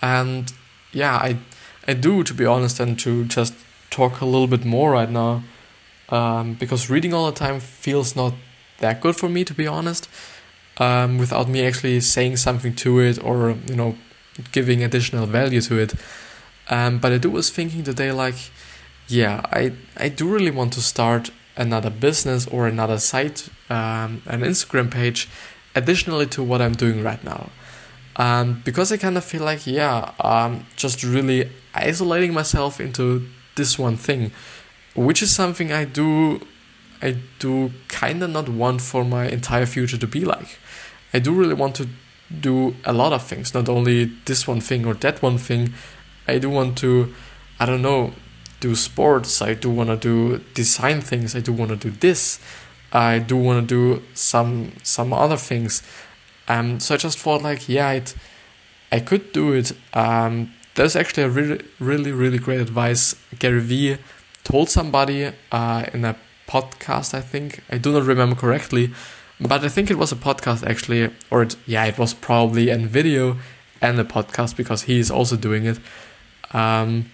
[0.00, 0.52] And
[0.92, 1.38] yeah, I
[1.86, 3.54] I do to be honest and to just
[3.90, 5.42] talk a little bit more right now.
[6.08, 8.34] Um, because reading all the time feels not
[8.78, 10.08] that good for me to be honest.
[10.78, 13.96] Um, without me actually saying something to it or you know
[14.52, 15.94] giving additional value to it.
[16.72, 18.50] Um, but I do was thinking today like
[19.06, 24.40] yeah, I I do really want to start another business or another site, um, an
[24.40, 25.28] Instagram page,
[25.74, 27.50] additionally to what I'm doing right now.
[28.16, 33.78] Um, because I kind of feel like yeah, um, just really isolating myself into this
[33.78, 34.32] one thing,
[34.94, 36.40] which is something I do,
[37.02, 40.58] I do kind of not want for my entire future to be like.
[41.12, 41.88] I do really want to
[42.40, 45.74] do a lot of things, not only this one thing or that one thing.
[46.26, 47.14] I do want to,
[47.58, 48.12] I don't know,
[48.60, 49.42] do sports.
[49.42, 51.34] I do want to do design things.
[51.34, 52.40] I do want to do this.
[52.92, 55.82] I do want to do some some other things.
[56.48, 58.14] Um, so I just thought like, yeah, it,
[58.90, 59.72] I could do it.
[59.94, 63.98] Um, there's actually a really, really, really great advice Gary Vee
[64.44, 67.14] told somebody uh, in a podcast.
[67.14, 68.92] I think I do not remember correctly,
[69.40, 72.78] but I think it was a podcast actually, or it, yeah, it was probably a
[72.78, 73.38] video
[73.80, 75.78] and a podcast because he is also doing it.
[76.52, 77.10] Um,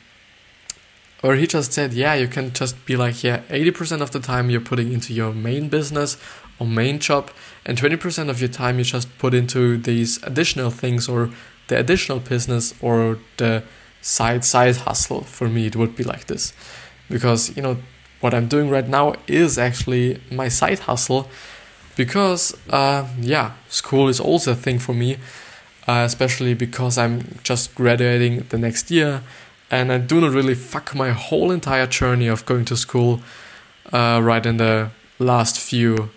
[1.23, 4.51] or he just said, yeah, you can just be like, yeah, 80% of the time
[4.51, 6.17] you're putting into your main business
[6.61, 7.31] or main job,
[7.65, 11.31] and 20% of your time you just put into these additional things or
[11.69, 13.63] the additional business or the
[14.01, 15.23] side side hustle.
[15.23, 16.53] For me, it would be like this.
[17.09, 17.79] Because, you know,
[18.21, 21.29] what I'm doing right now is actually my side hustle
[21.97, 25.19] because, uh, yeah, school is also a thing for me,
[25.89, 29.23] uh, especially because I'm just graduating the next year
[29.71, 33.21] and I do not really fuck my whole entire journey of going to school
[33.93, 36.11] uh, right in the last few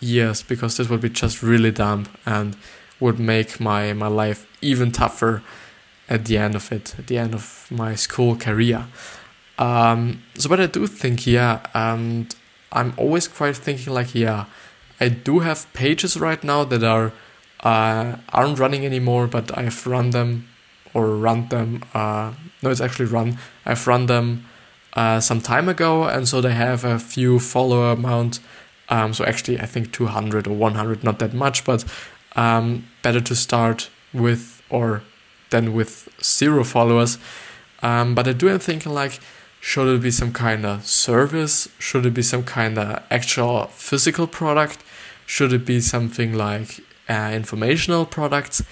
[0.00, 2.56] years because this would be just really dumb and
[3.00, 5.42] would make my, my life even tougher
[6.08, 8.86] at the end of it, at the end of my school career.
[9.58, 12.34] Um, so, but I do think, yeah, and
[12.72, 14.46] I'm always quite thinking like, yeah,
[15.00, 17.12] I do have pages right now that are
[17.60, 20.48] uh, aren't running anymore, but I've run them
[20.94, 21.84] or run them.
[21.94, 23.38] Uh, no, it's actually run.
[23.64, 24.46] I've run them
[24.94, 28.40] uh, some time ago, and so they have a few follower amount.
[28.88, 31.84] Um, so actually, I think 200 or 100, not that much, but
[32.36, 35.02] um, better to start with or
[35.50, 37.18] than with zero followers.
[37.82, 39.20] Um, but I do am thinking like,
[39.60, 41.68] should it be some kind of service?
[41.78, 44.82] Should it be some kind of actual physical product?
[45.26, 48.62] Should it be something like uh, informational products?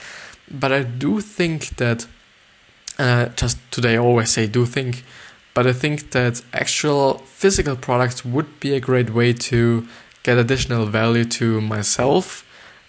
[0.51, 2.07] But I do think that,
[2.99, 5.05] uh, just today I always say do think,
[5.55, 9.87] but I think that actual physical products would be a great way to
[10.23, 12.45] get additional value to myself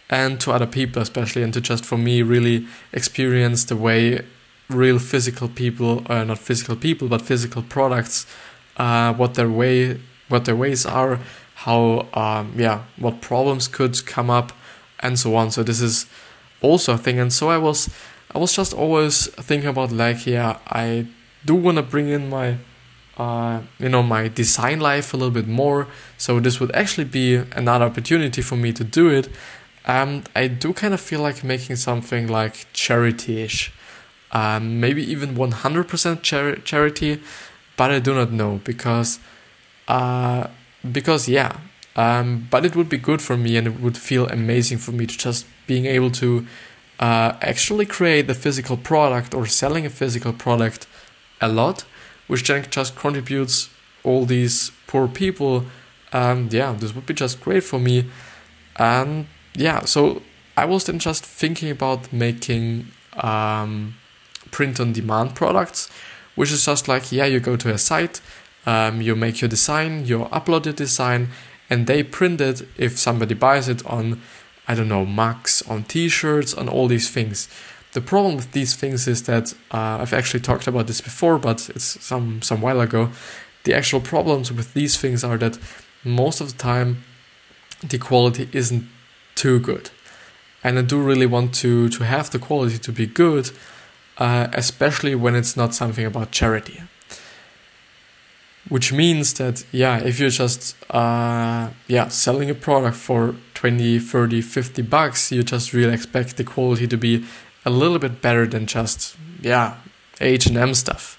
[0.10, 4.22] and to other people, especially, and to just for me really experience the way
[4.70, 8.26] real physical people, uh, not physical people, but physical products,
[8.78, 11.20] uh, what their way, what their ways are,
[11.56, 14.52] how, um, yeah, what problems could come up,
[15.00, 15.52] and so on.
[15.52, 16.06] So this is
[16.62, 17.20] also a thing.
[17.20, 17.90] And so I was
[18.34, 21.08] I was just always thinking about like yeah I
[21.46, 22.58] do want to bring in my
[23.18, 25.88] uh, you know my design life a little bit more.
[26.18, 29.30] So this would actually be another opportunity for me to do it.
[29.86, 33.72] And I do kind of feel like making something like charity-ish,
[34.34, 37.22] um, maybe even 100% char- charity,
[37.78, 39.20] but I do not know because,
[39.88, 40.48] uh,
[40.92, 41.56] because yeah,
[41.98, 45.08] um, but it would be good for me and it would feel amazing for me
[45.08, 46.46] to just being able to
[47.00, 50.88] uh, actually create the physical product or selling a physical product
[51.42, 51.86] a lot,
[52.28, 53.70] which then just contributes
[54.04, 55.66] all these poor people.
[56.14, 58.06] And yeah, this would be just great for me.
[58.76, 59.26] And
[59.56, 60.22] yeah, so
[60.56, 63.96] I was then just thinking about making um,
[64.52, 65.90] print on demand products,
[66.36, 68.22] which is just like, yeah, you go to a site,
[68.68, 71.30] um, you make your design, you upload your design,
[71.70, 74.22] and they print it if somebody buys it on
[74.68, 77.48] I don't know, mugs, on t shirts, on all these things.
[77.94, 81.70] The problem with these things is that uh, I've actually talked about this before, but
[81.70, 83.10] it's some, some while ago.
[83.64, 85.58] The actual problems with these things are that
[86.04, 87.04] most of the time
[87.82, 88.88] the quality isn't
[89.36, 89.90] too good.
[90.64, 93.52] And I do really want to, to have the quality to be good,
[94.18, 96.82] uh, especially when it's not something about charity.
[98.70, 104.42] Which means that yeah if you're just uh, yeah selling a product for 20 30
[104.42, 107.26] 50 bucks you just really expect the quality to be
[107.66, 109.76] a little bit better than just yeah
[110.20, 111.14] h&m stuff.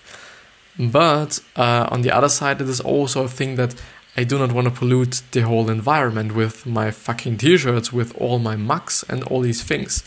[0.79, 3.75] But uh, on the other side it is also a thing that
[4.17, 8.39] i do not want to pollute the whole environment with my fucking t-shirts with all
[8.39, 10.03] my mugs and all these things.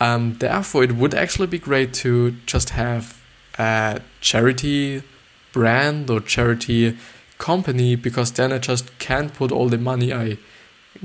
[0.00, 3.22] Um, therefore it would actually be great to just have
[3.58, 5.02] a charity
[5.54, 6.96] brand or charity
[7.38, 10.36] company because then I just can't put all the money I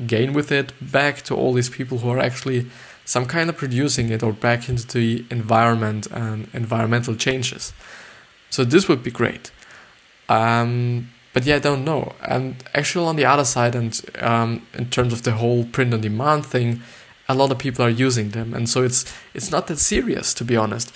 [0.06, 2.66] gain with it back to all these people who are actually
[3.06, 7.74] some kind of producing it or back into the environment and environmental changes.
[8.50, 9.52] So this would be great.
[10.28, 12.14] Um, but yeah, I don't know.
[12.28, 16.02] And actually, on the other side, and um, in terms of the whole print on
[16.02, 16.82] demand thing,
[17.28, 20.44] a lot of people are using them, and so it's it's not that serious, to
[20.44, 20.92] be honest.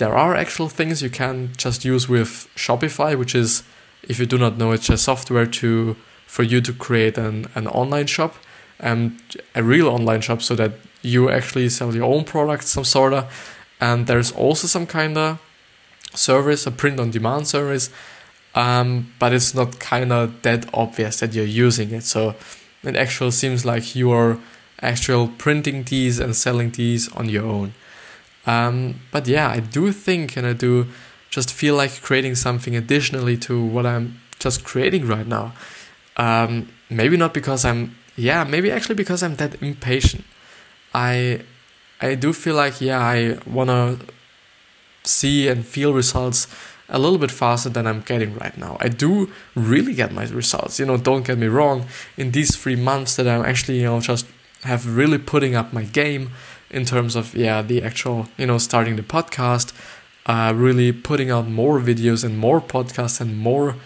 [0.00, 3.62] There are actual things you can just use with Shopify, which is,
[4.02, 5.94] if you do not know, it's just software to
[6.26, 8.34] for you to create an, an online shop,
[8.78, 9.20] and
[9.54, 10.72] a real online shop, so that
[11.02, 13.24] you actually sell your own products, some sort of.
[13.78, 15.38] And there's also some kind of
[16.14, 17.90] service, a print on demand service,
[18.54, 22.04] um, but it's not kind of that obvious that you're using it.
[22.04, 22.36] So
[22.82, 24.38] it actually seems like you are
[24.80, 27.74] actual printing these and selling these on your own.
[28.50, 30.86] Um, but yeah, I do think and I do
[31.30, 35.52] just feel like creating something additionally to what I'm just creating right now.
[36.16, 40.24] Um, maybe not because I'm, yeah, maybe actually because I'm that impatient.
[40.92, 41.42] I,
[42.00, 43.98] I do feel like, yeah, I wanna
[45.04, 46.48] see and feel results
[46.88, 48.76] a little bit faster than I'm getting right now.
[48.80, 50.80] I do really get my results.
[50.80, 51.86] You know, don't get me wrong.
[52.16, 54.26] In these three months that I'm actually, you know, just
[54.64, 56.32] have really putting up my game
[56.70, 59.72] in terms of yeah the actual you know starting the podcast
[60.26, 63.76] uh, really putting out more videos and more podcasts and more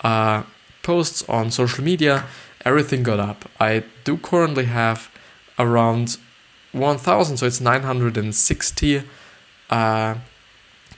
[0.00, 0.42] uh,
[0.82, 2.24] posts on social media
[2.64, 3.44] everything got up.
[3.60, 5.10] I do currently have
[5.58, 6.16] around
[6.72, 9.02] 1000 so it's 960
[9.70, 10.14] uh,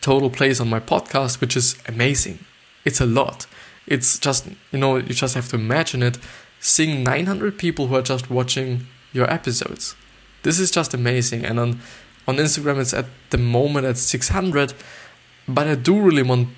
[0.00, 2.38] total plays on my podcast which is amazing.
[2.84, 3.46] It's a lot.
[3.86, 6.18] It's just you know you just have to imagine it
[6.60, 9.94] seeing 900 people who are just watching your episodes
[10.44, 11.44] this is just amazing.
[11.44, 11.80] And on
[12.26, 14.72] on Instagram, it's at the moment at 600,
[15.46, 16.48] but I do really want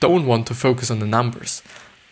[0.00, 1.62] don't want to focus on the numbers.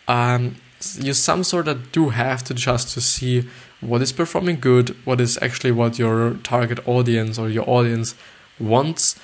[0.07, 0.55] Um,
[0.95, 3.47] you some sort of do have to just to see
[3.79, 8.15] what is performing good, what is actually what your target audience or your audience
[8.59, 9.19] wants,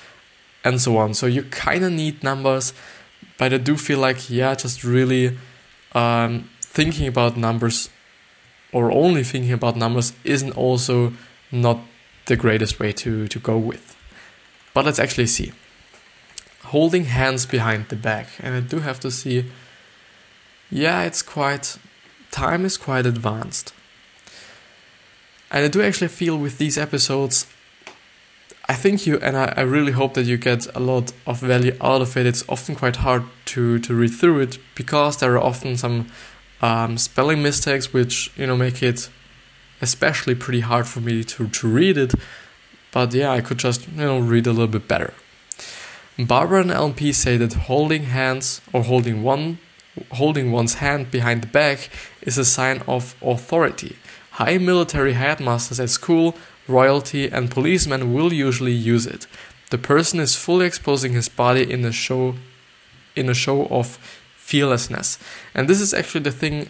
[0.64, 1.14] and so on.
[1.14, 2.72] So you kind of need numbers,
[3.38, 5.36] but I do feel like yeah, just really
[5.92, 7.90] um, thinking about numbers
[8.72, 11.12] or only thinking about numbers isn't also
[11.52, 11.78] not
[12.26, 13.96] the greatest way to, to go with.
[14.72, 15.52] But let's actually see.
[16.64, 19.44] Holding hands behind the back, and I do have to see,
[20.70, 21.78] yeah, it's quite,
[22.30, 23.72] time is quite advanced.
[25.50, 27.46] And I do actually feel with these episodes,
[28.68, 31.76] I think you, and I, I really hope that you get a lot of value
[31.80, 32.26] out of it.
[32.26, 36.08] It's often quite hard to, to read through it because there are often some
[36.62, 39.10] um, spelling mistakes which, you know, make it
[39.84, 42.12] especially pretty hard for me to, to read it.
[42.90, 45.14] But yeah, I could just, you know, read a little bit better.
[46.18, 49.58] Barbara and Allan Pease say that holding hands or holding one
[50.12, 51.88] holding one's hand behind the back
[52.22, 53.96] is a sign of authority.
[54.32, 56.34] High military headmasters at school,
[56.66, 59.28] royalty, and policemen will usually use it.
[59.70, 62.34] The person is fully exposing his body in a show
[63.16, 63.86] in a show of
[64.36, 65.18] fearlessness.
[65.54, 66.68] And this is actually the thing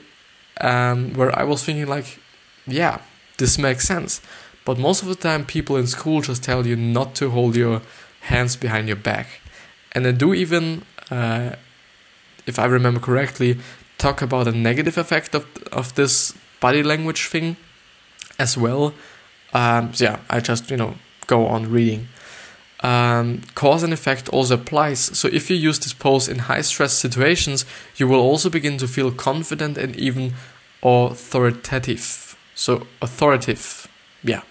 [0.61, 2.19] um, where I was thinking like
[2.67, 3.01] yeah,
[3.39, 4.21] this makes sense.
[4.65, 7.83] But most of the time, people in school just tell you not to hold your
[8.23, 9.41] hands behind your back.
[9.93, 11.57] And they do even, uh,
[12.47, 13.59] if I remember correctly,
[13.99, 17.57] talk about a negative effect of, of this body language thing
[18.39, 18.95] as well.
[19.53, 20.95] Um, so yeah, I just, you know,
[21.27, 22.09] go on reading.
[22.81, 25.01] Um, cause and effect also applies.
[25.01, 27.65] So if you use this pose in high stress situations,
[27.97, 30.35] you will also begin to feel confident and even
[30.83, 32.24] authoritative.
[32.55, 33.89] So authoritative,
[34.23, 34.43] yeah.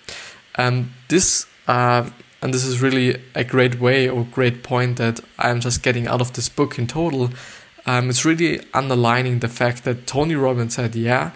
[0.55, 2.09] Um, this uh,
[2.43, 6.19] and this is really a great way or great point that I'm just getting out
[6.19, 7.29] of this book in total.
[7.85, 11.31] Um, it's really underlining the fact that Tony Robbins said, yeah,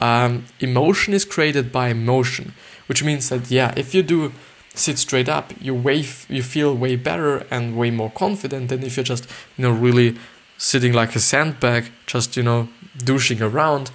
[0.00, 2.54] um, emotion is created by motion,
[2.86, 4.32] which means that yeah, if you do
[4.74, 8.96] sit straight up, you way you feel way better and way more confident than if
[8.96, 9.26] you're just
[9.56, 10.16] you know really
[10.58, 13.90] sitting like a sandbag, just you know douching around.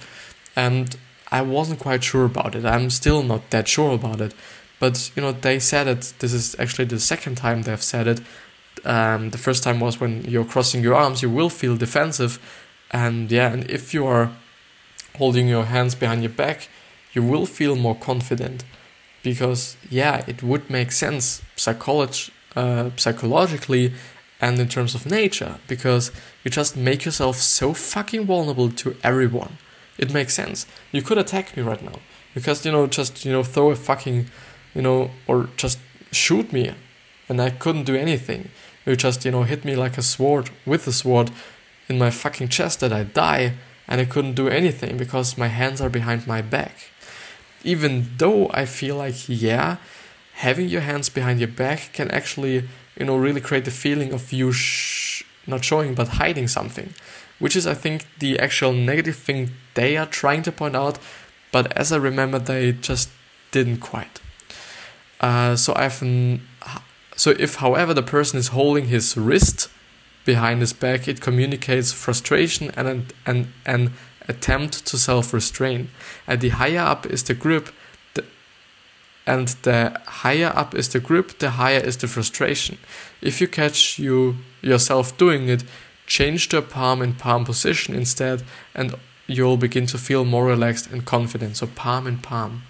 [0.54, 0.96] And
[1.32, 2.64] I wasn't quite sure about it.
[2.64, 4.34] I'm still not that sure about it.
[4.78, 6.12] But you know, they said it.
[6.18, 8.20] This is actually the second time they've said it.
[8.84, 12.38] Um, the first time was when you're crossing your arms, you will feel defensive,
[12.90, 14.30] And yeah, and if you are
[15.16, 16.68] holding your hands behind your back,
[17.14, 18.64] you will feel more confident
[19.22, 23.92] because yeah, it would make sense psycholog- uh, psychologically
[24.40, 26.10] and in terms of nature because
[26.42, 29.56] you just make yourself so fucking vulnerable to everyone.
[29.98, 30.66] It makes sense.
[30.90, 32.00] You could attack me right now
[32.34, 34.26] because you know just you know throw a fucking
[34.74, 35.78] you know or just
[36.10, 36.74] shoot me
[37.28, 38.50] and I couldn't do anything.
[38.84, 41.30] You just you know hit me like a sword with a sword
[41.88, 43.54] in my fucking chest that I die
[43.88, 46.90] and I couldn't do anything because my hands are behind my back.
[47.64, 49.76] Even though I feel like yeah,
[50.34, 52.68] having your hands behind your back can actually
[52.98, 56.94] you know really create the feeling of you sh- not showing but hiding something,
[57.42, 60.98] which is I think the actual negative thing they are trying to point out
[61.52, 63.10] but as I remember, they just
[63.52, 64.20] didn't quite.
[65.20, 66.02] Uh, so I've
[67.14, 69.68] so if, however, the person is holding his wrist
[70.24, 73.92] behind his back, it communicates frustration and an, an, an
[74.26, 75.90] attempt to self-restrain.
[76.26, 77.68] And the higher up is the grip,
[78.14, 78.24] the,
[79.26, 82.78] and the higher up is the grip, the higher is the frustration.
[83.20, 85.64] If you catch you yourself doing it,
[86.12, 88.42] change to a palm in palm position instead,
[88.74, 88.94] and
[89.26, 91.56] you'll begin to feel more relaxed and confident.
[91.56, 92.64] So palm in palm.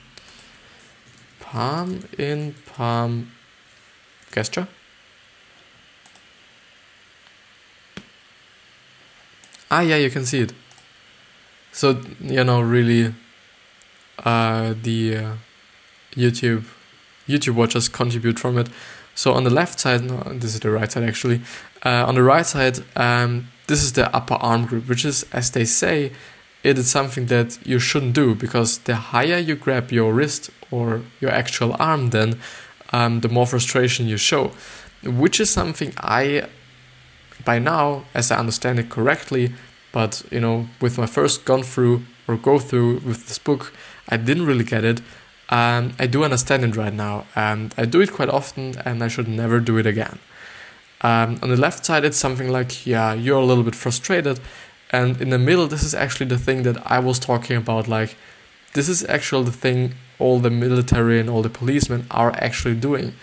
[1.40, 3.32] Palm in palm
[4.32, 4.68] gesture.
[9.72, 10.53] Ah, yeah, you can see it.
[11.72, 13.12] So, you know, really,
[14.24, 15.34] uh, the uh,
[16.12, 16.64] YouTube
[17.26, 18.68] YouTube watchers contribute from it.
[19.14, 21.40] So on the left side, no, this is the right side actually.
[21.85, 25.51] Uh, on the right side, um, this is the upper arm group, which is, as
[25.51, 26.12] they say,
[26.62, 31.03] it is something that you shouldn't do because the higher you grab your wrist or
[31.20, 32.39] your actual arm, then
[32.93, 34.53] um, the more frustration you show,
[35.03, 36.49] which is something I,
[37.45, 39.53] by now, as I understand it correctly,
[39.91, 43.72] but you know, with my first gone through or go through with this book,
[44.09, 45.01] I didn't really get it.
[45.49, 49.09] Um, I do understand it right now, and I do it quite often, and I
[49.09, 50.18] should never do it again.
[51.03, 54.40] Um, on the left side, it's something like, yeah, you're a little bit frustrated,
[54.90, 57.88] and in the middle, this is actually the thing that I was talking about.
[57.88, 58.16] Like,
[58.74, 63.14] this is actually the thing all the military and all the policemen are actually doing.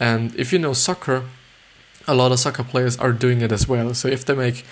[0.00, 1.24] And if you know soccer,
[2.06, 3.94] a lot of soccer players are doing it as well.
[3.94, 4.64] So if they make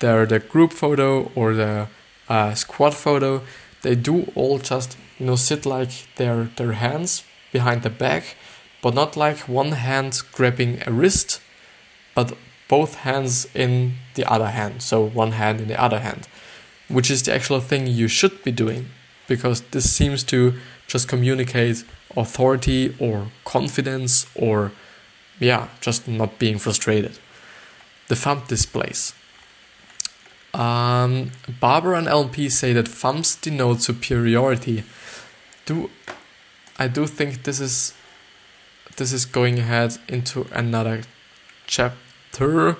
[0.00, 1.88] their the group photo or the
[2.28, 3.42] uh, squad photo,
[3.82, 8.36] they do all just you know sit like their their hands behind the back,
[8.82, 11.40] but not like one hand grabbing a wrist,
[12.14, 12.36] but
[12.68, 16.28] both hands in the other hand, so one hand in the other hand,
[16.88, 18.86] which is the actual thing you should be doing
[19.28, 20.54] because this seems to
[20.86, 21.84] just communicate
[22.16, 24.72] authority or confidence or,
[25.38, 27.18] yeah, just not being frustrated.
[28.08, 29.14] The thumb displays.
[30.54, 34.84] Um, Barbara and Allan Pease say that thumbs denote superiority.
[35.64, 35.90] Do
[36.78, 37.94] I do think this is
[38.96, 41.02] this is going ahead into another
[41.72, 42.76] chapter?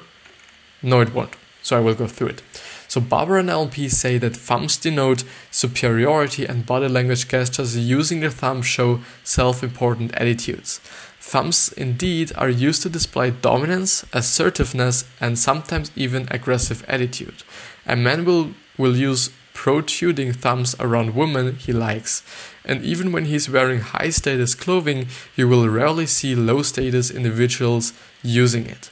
[0.82, 1.34] No, it won't.
[1.62, 2.42] So I will go through it.
[2.88, 8.20] So Barbara and Allan Pease say that thumbs denote superiority and body language gestures using
[8.20, 10.78] the thumb show self-important attitudes.
[11.18, 17.44] Thumbs indeed are used to display dominance, assertiveness, and sometimes even aggressive attitude.
[17.86, 22.22] A man will, will use protruding thumbs around women he likes.
[22.64, 27.92] And even when he's wearing high status clothing, you will rarely see low status individuals
[28.22, 28.90] using it.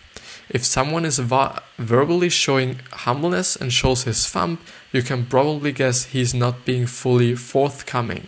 [0.48, 4.58] If someone is verbally showing humbleness and shows his thumb,
[4.92, 8.26] you can probably guess he's not being fully forthcoming.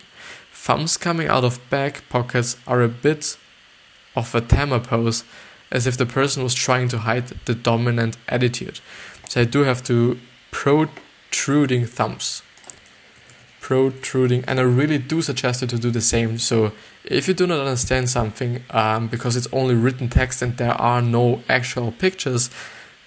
[0.52, 3.36] Thumbs coming out of back pockets are a bit
[4.14, 5.24] of a tamer pose,
[5.72, 8.78] as if the person was trying to hide the dominant attitude.
[9.28, 10.20] So I do have to
[10.52, 12.42] protruding thumbs
[13.72, 16.38] protruding and i really do suggest you to do the same.
[16.38, 16.72] So
[17.04, 21.00] if you do not understand something um, because it's only written text and there are
[21.00, 22.50] no actual pictures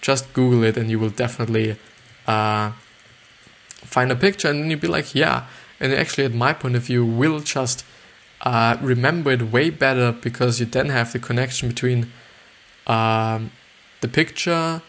[0.01, 1.77] just google it and you will definitely
[2.25, 2.71] uh,
[3.93, 5.45] find a picture and then you'll be like yeah.
[5.79, 7.85] And actually at my point of view will just
[8.41, 12.11] uh, remember it way better because you then have the connection between
[12.87, 13.51] um,
[14.01, 14.81] the picture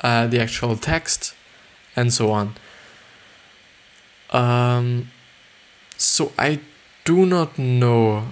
[0.00, 1.34] uh, the actual text
[1.96, 2.54] and so on.
[4.30, 5.10] Um,
[5.98, 6.60] so I
[7.04, 8.28] do not know.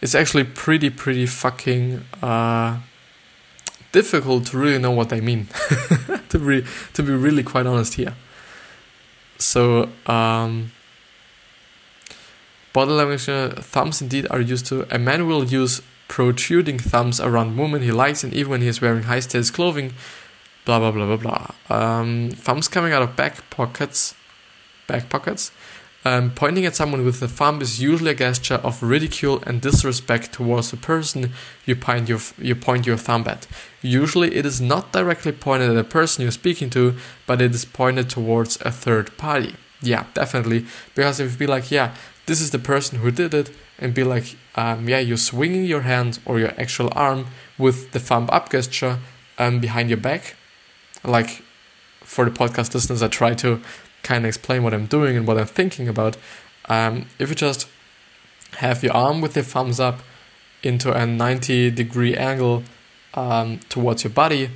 [0.00, 2.78] It's actually pretty, pretty fucking uh,
[3.92, 5.48] difficult to really know what they mean.
[6.28, 8.14] to be to be really quite honest here.
[9.38, 10.72] So um,
[12.72, 14.86] body language uh, thumbs indeed are used to.
[14.94, 18.80] A man will use protruding thumbs around women he likes, and even when he is
[18.80, 19.94] wearing high status clothing,
[20.64, 21.76] blah blah blah blah blah.
[21.76, 24.14] Um, thumbs coming out of back pockets,
[24.86, 25.52] back pockets.
[26.02, 30.32] Um, pointing at someone with the thumb is usually a gesture of ridicule and disrespect
[30.32, 31.32] towards the person
[31.66, 33.46] you point your you point your thumb at.
[33.82, 36.94] Usually, it is not directly pointed at the person you're speaking to,
[37.26, 39.56] but it is pointed towards a third party.
[39.82, 40.64] Yeah, definitely.
[40.94, 41.94] Because if you be like, yeah,
[42.26, 45.82] this is the person who did it, and be like, um, yeah, you're swinging your
[45.82, 47.26] hand or your actual arm
[47.58, 48.98] with the thumb up gesture
[49.38, 50.36] um, behind your back.
[51.02, 51.42] Like
[52.00, 53.60] for the podcast listeners, I try to
[54.02, 56.16] kind of explain what I'm doing and what I'm thinking about.
[56.68, 57.68] Um, if you just
[58.58, 60.00] have your arm with your thumbs up
[60.62, 62.64] into a 90 degree angle
[63.14, 64.50] um, towards your body,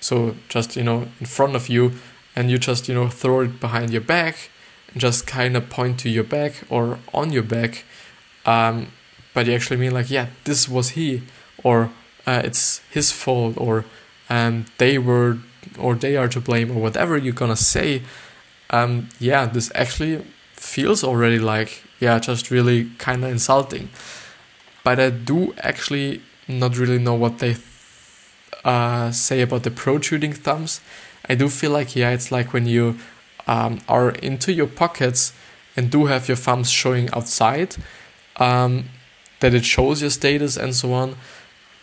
[0.00, 1.92] so just you know in front of you,
[2.36, 4.50] and you just you know throw it behind your back
[4.92, 7.84] and just kind of point to your back or on your back,
[8.46, 8.92] um,
[9.34, 11.22] but you actually mean like yeah this was he
[11.64, 11.90] or
[12.26, 13.84] uh, it's his fault or
[14.30, 15.38] um, they were
[15.78, 18.02] or they are to blame or whatever you're gonna say
[18.70, 23.88] um, yeah this actually feels already like yeah just really kind of insulting.
[24.84, 27.56] But i do actually not really know what they
[28.64, 30.80] uh, say about the protruding thumbs.
[31.28, 32.96] I do feel like yeah it's like when you
[33.46, 35.32] um, are into your pockets
[35.76, 37.76] and do have your thumbs showing outside
[38.36, 38.84] um,
[39.40, 41.16] that it shows your status and so on.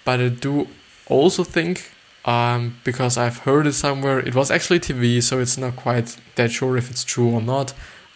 [0.04, 0.68] But i do
[1.08, 1.92] also think
[2.26, 4.20] um, because I've heard it somewhere.
[4.20, 7.74] It was actually TV, so it's not quite that sure if it's true or not.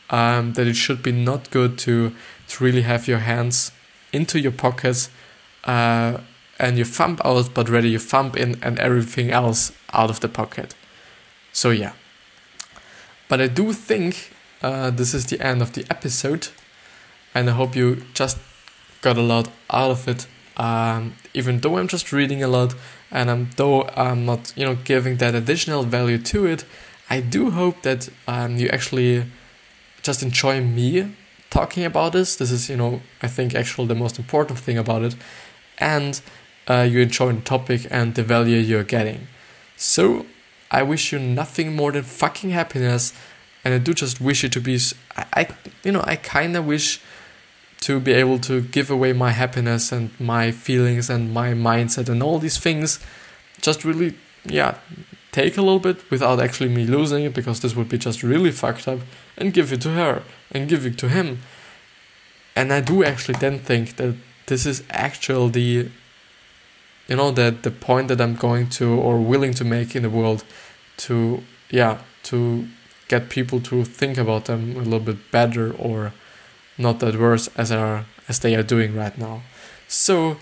[0.10, 2.16] Um, that it should be not good to
[2.47, 3.72] to really have your hands
[4.12, 5.12] into your pockets
[5.66, 6.18] uh,
[6.60, 10.28] and you thumb out, but rather you thumb in and everything else out of the
[10.28, 10.74] pocket.
[11.53, 11.93] So yeah.
[13.28, 14.34] But I do think
[14.64, 16.47] uh, this is the end of the episode,
[17.36, 18.39] and I hope you just
[19.01, 20.26] got a lot out of it.
[20.57, 22.74] Um, even though I'm just reading a lot,
[23.12, 26.66] and um, though I'm not, you know, giving that additional value to it,
[27.10, 29.26] I do hope that um, you actually
[30.01, 31.12] just enjoy me
[31.49, 32.36] talking about this.
[32.36, 35.16] This is, you know, I think actually the most important thing about it,
[35.80, 36.22] and
[36.68, 39.28] uh, you enjoy the topic and the value you're getting.
[39.76, 40.26] So
[40.70, 43.14] I wish you nothing more than fucking happiness,
[43.64, 44.80] and I do just wish you to be.
[45.16, 45.47] I, I
[45.84, 47.01] you know, I kind of wish
[47.82, 52.21] to be able to give away my happiness and my feelings and my mindset and
[52.21, 52.99] all these things
[53.61, 54.15] just really
[54.45, 54.77] yeah
[55.32, 58.51] take a little bit without actually me losing it because this would be just really
[58.51, 58.99] fucked up
[59.38, 61.39] and give it to her and give it to him.
[62.55, 64.15] And i do actually then think that
[64.47, 65.91] this is actually the
[67.07, 70.09] you know that the point that i'm going to or willing to make in the
[70.09, 70.43] world
[70.97, 72.67] to yeah to
[73.07, 76.13] get people to think about them a little bit better or
[76.80, 79.41] not that worse as are as they are doing right now.
[79.88, 80.38] So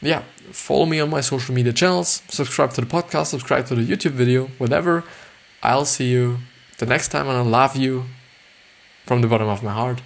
[0.00, 0.22] yeah,
[0.52, 4.12] follow me on my social media channels, subscribe to the podcast, subscribe to the YouTube
[4.12, 5.04] video, whatever.
[5.62, 6.38] I'll see you
[6.78, 8.04] the next time and I love you
[9.06, 10.02] from the bottom of my heart.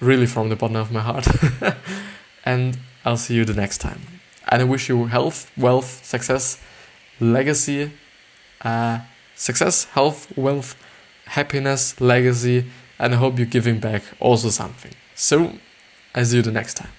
[0.00, 1.26] Really from the bottom of my heart.
[2.44, 4.00] and I'll see you the next time.
[4.48, 6.60] And I wish you health, wealth, success,
[7.20, 7.92] legacy,
[8.62, 9.00] uh,
[9.34, 10.76] success, health, wealth,
[11.26, 12.66] happiness, legacy,
[12.98, 14.92] and I hope you're giving back also something.
[15.14, 15.52] So,
[16.14, 16.90] I see you the next time.